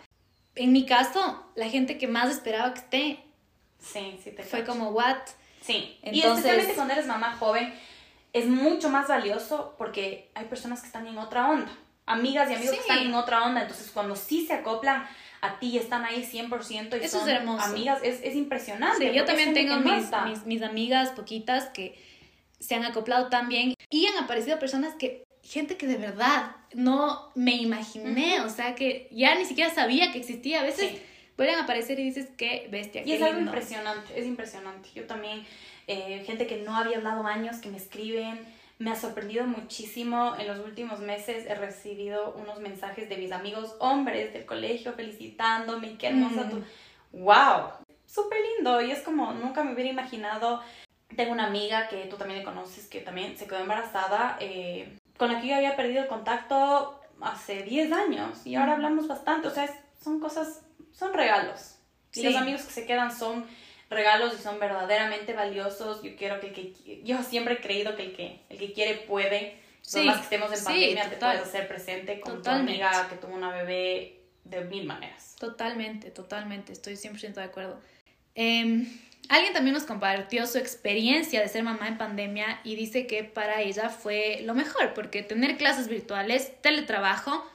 [0.55, 3.23] En mi caso, la gente que más esperaba que esté
[3.83, 5.17] Sí, sí te Fue como, ¿what?
[5.61, 5.97] Sí.
[6.03, 7.73] Y especialmente cuando eres mamá joven,
[8.31, 11.71] es mucho más valioso porque hay personas que están en otra onda.
[12.05, 13.61] Amigas y amigos que están en otra onda.
[13.61, 15.07] Entonces, cuando sí se acoplan
[15.41, 17.65] a ti y están ahí 100% y Eso son es hermoso.
[17.65, 19.09] amigas, es, es impresionante.
[19.09, 22.01] Sí, yo también tengo mis, mis, mis amigas poquitas que
[22.59, 27.31] se han acoplado tan bien y han aparecido personas que gente que de verdad no
[27.35, 30.61] me imaginé, o sea, que ya ni siquiera sabía que existía.
[30.61, 31.01] A veces
[31.37, 33.03] vuelven a aparecer y dices, qué bestia.
[33.05, 34.89] Y es algo impresionante, es impresionante.
[34.93, 35.45] Yo también,
[35.87, 38.39] eh, gente que no había hablado años, que me escriben,
[38.79, 40.35] me ha sorprendido muchísimo.
[40.37, 45.97] En los últimos meses he recibido unos mensajes de mis amigos hombres del colegio felicitándome.
[45.97, 46.63] Qué hermosa tu.
[47.11, 47.69] ¡Wow!
[48.05, 48.81] Súper lindo.
[48.81, 50.61] Y es como nunca me hubiera imaginado.
[51.15, 55.39] Tengo una amiga que tú también conoces que también se quedó embarazada, eh, con la
[55.39, 59.47] que yo había perdido el contacto hace 10 años y ahora hablamos bastante.
[59.47, 59.69] O sea,
[60.01, 60.63] son cosas,
[60.93, 61.75] son regalos.
[62.13, 63.45] Y los amigos que se quedan son
[63.89, 66.01] regalos y son verdaderamente valiosos.
[66.03, 68.95] Yo quiero que el que yo siempre he creído que el que el que quiere
[68.95, 69.61] puede.
[69.81, 73.35] Sí, más que estemos en pandemia te puedes hacer presente con tu amiga que tuvo
[73.35, 75.35] una bebé de mil maneras.
[75.37, 77.81] Totalmente, totalmente, estoy 100% de acuerdo.
[78.35, 78.87] Em,
[79.27, 83.61] alguien también nos compartió su experiencia de ser mamá en pandemia y dice que para
[83.61, 87.45] ella fue lo mejor porque tener clases virtuales, teletrabajo,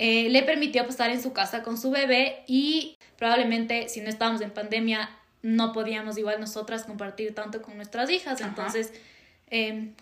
[0.00, 4.40] eh, le permitió estar en su casa con su bebé y probablemente si no estábamos
[4.40, 5.10] en pandemia
[5.42, 8.40] no podíamos igual nosotras compartir tanto con nuestras hijas.
[8.40, 8.92] Entonces,
[9.50, 9.94] em,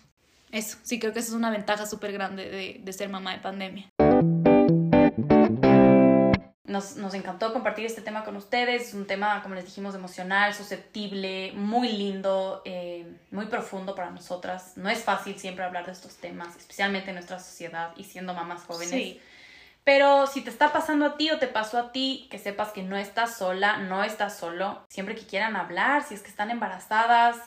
[0.51, 3.39] eso, sí creo que esa es una ventaja súper grande de, de, ser mamá de
[3.39, 3.89] pandemia.
[6.63, 8.89] Nos, nos, encantó compartir este tema con ustedes.
[8.89, 14.73] Es un tema, como les dijimos, emocional, susceptible, muy lindo, eh, muy profundo para nosotras.
[14.75, 18.63] No es fácil siempre hablar de estos temas, especialmente en nuestra sociedad y siendo mamás
[18.63, 18.89] jóvenes.
[18.89, 19.19] Sí.
[19.87, 22.83] Pero si te está pasando a ti o te pasó a ti, que sepas que
[22.83, 24.85] no estás sola, no estás solo.
[24.89, 27.37] Siempre que quieran hablar, si es que están embarazadas,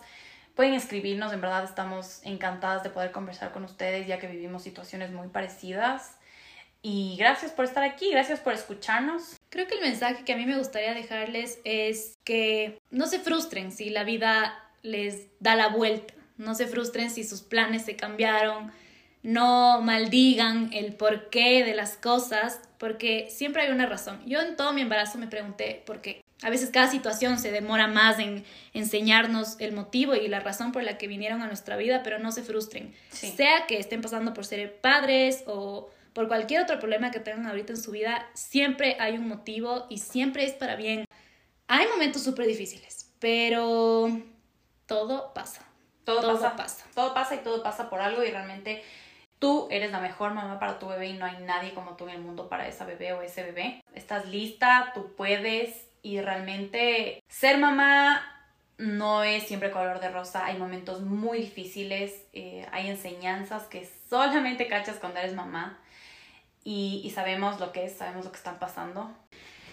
[0.54, 1.34] pueden escribirnos.
[1.34, 6.16] En verdad estamos encantadas de poder conversar con ustedes ya que vivimos situaciones muy parecidas.
[6.80, 9.38] Y gracias por estar aquí, gracias por escucharnos.
[9.50, 13.70] Creo que el mensaje que a mí me gustaría dejarles es que no se frustren
[13.70, 16.14] si la vida les da la vuelta.
[16.38, 18.72] No se frustren si sus planes se cambiaron
[19.22, 24.20] no maldigan el porqué de las cosas, porque siempre hay una razón.
[24.26, 26.22] Yo en todo mi embarazo me pregunté por qué.
[26.42, 30.82] A veces cada situación se demora más en enseñarnos el motivo y la razón por
[30.82, 32.94] la que vinieron a nuestra vida, pero no se frustren.
[33.10, 37.74] Sea que estén pasando por ser padres o por cualquier otro problema que tengan ahorita
[37.74, 41.04] en su vida, siempre hay un motivo y siempre es para bien.
[41.68, 44.08] Hay momentos súper difíciles, pero
[44.86, 45.66] todo pasa.
[46.04, 46.86] Todo, pasa.
[46.94, 48.82] Todo pasa y todo pasa por algo y realmente
[49.40, 52.16] Tú eres la mejor mamá para tu bebé y no hay nadie como tú en
[52.16, 53.82] el mundo para esa bebé o ese bebé.
[53.94, 58.22] Estás lista, tú puedes y realmente ser mamá
[58.76, 60.44] no es siempre color de rosa.
[60.44, 65.78] Hay momentos muy difíciles, eh, hay enseñanzas que solamente cachas cuando eres mamá
[66.62, 69.10] y, y sabemos lo que es, sabemos lo que están pasando.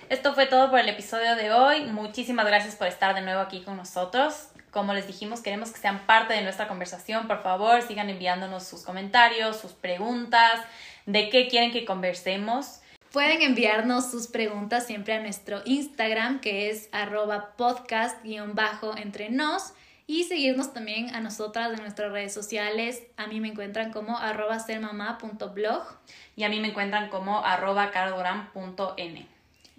[0.07, 1.83] Esto fue todo por el episodio de hoy.
[1.87, 4.47] Muchísimas gracias por estar de nuevo aquí con nosotros.
[4.77, 7.27] Como les dijimos, queremos que sean parte de nuestra conversación.
[7.27, 10.61] Por favor, sigan enviándonos sus comentarios, sus preguntas,
[11.07, 12.81] de qué quieren que conversemos.
[13.11, 19.73] Pueden enviarnos sus preguntas siempre a nuestro Instagram, que es arroba podcast-entre nos.
[20.05, 23.01] Y seguirnos también a nosotras en nuestras redes sociales.
[23.17, 25.87] A mí me encuentran como arroba sermamá.blog.
[26.35, 27.91] Y a mí me encuentran como arroba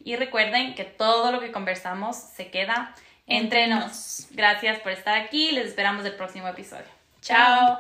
[0.03, 2.97] Y recuerden que todo lo que conversamos se queda
[3.29, 4.27] entre nos.
[4.31, 5.53] Gracias por estar aquí.
[5.53, 6.87] Les esperamos el próximo episodio.
[7.21, 7.79] Chao.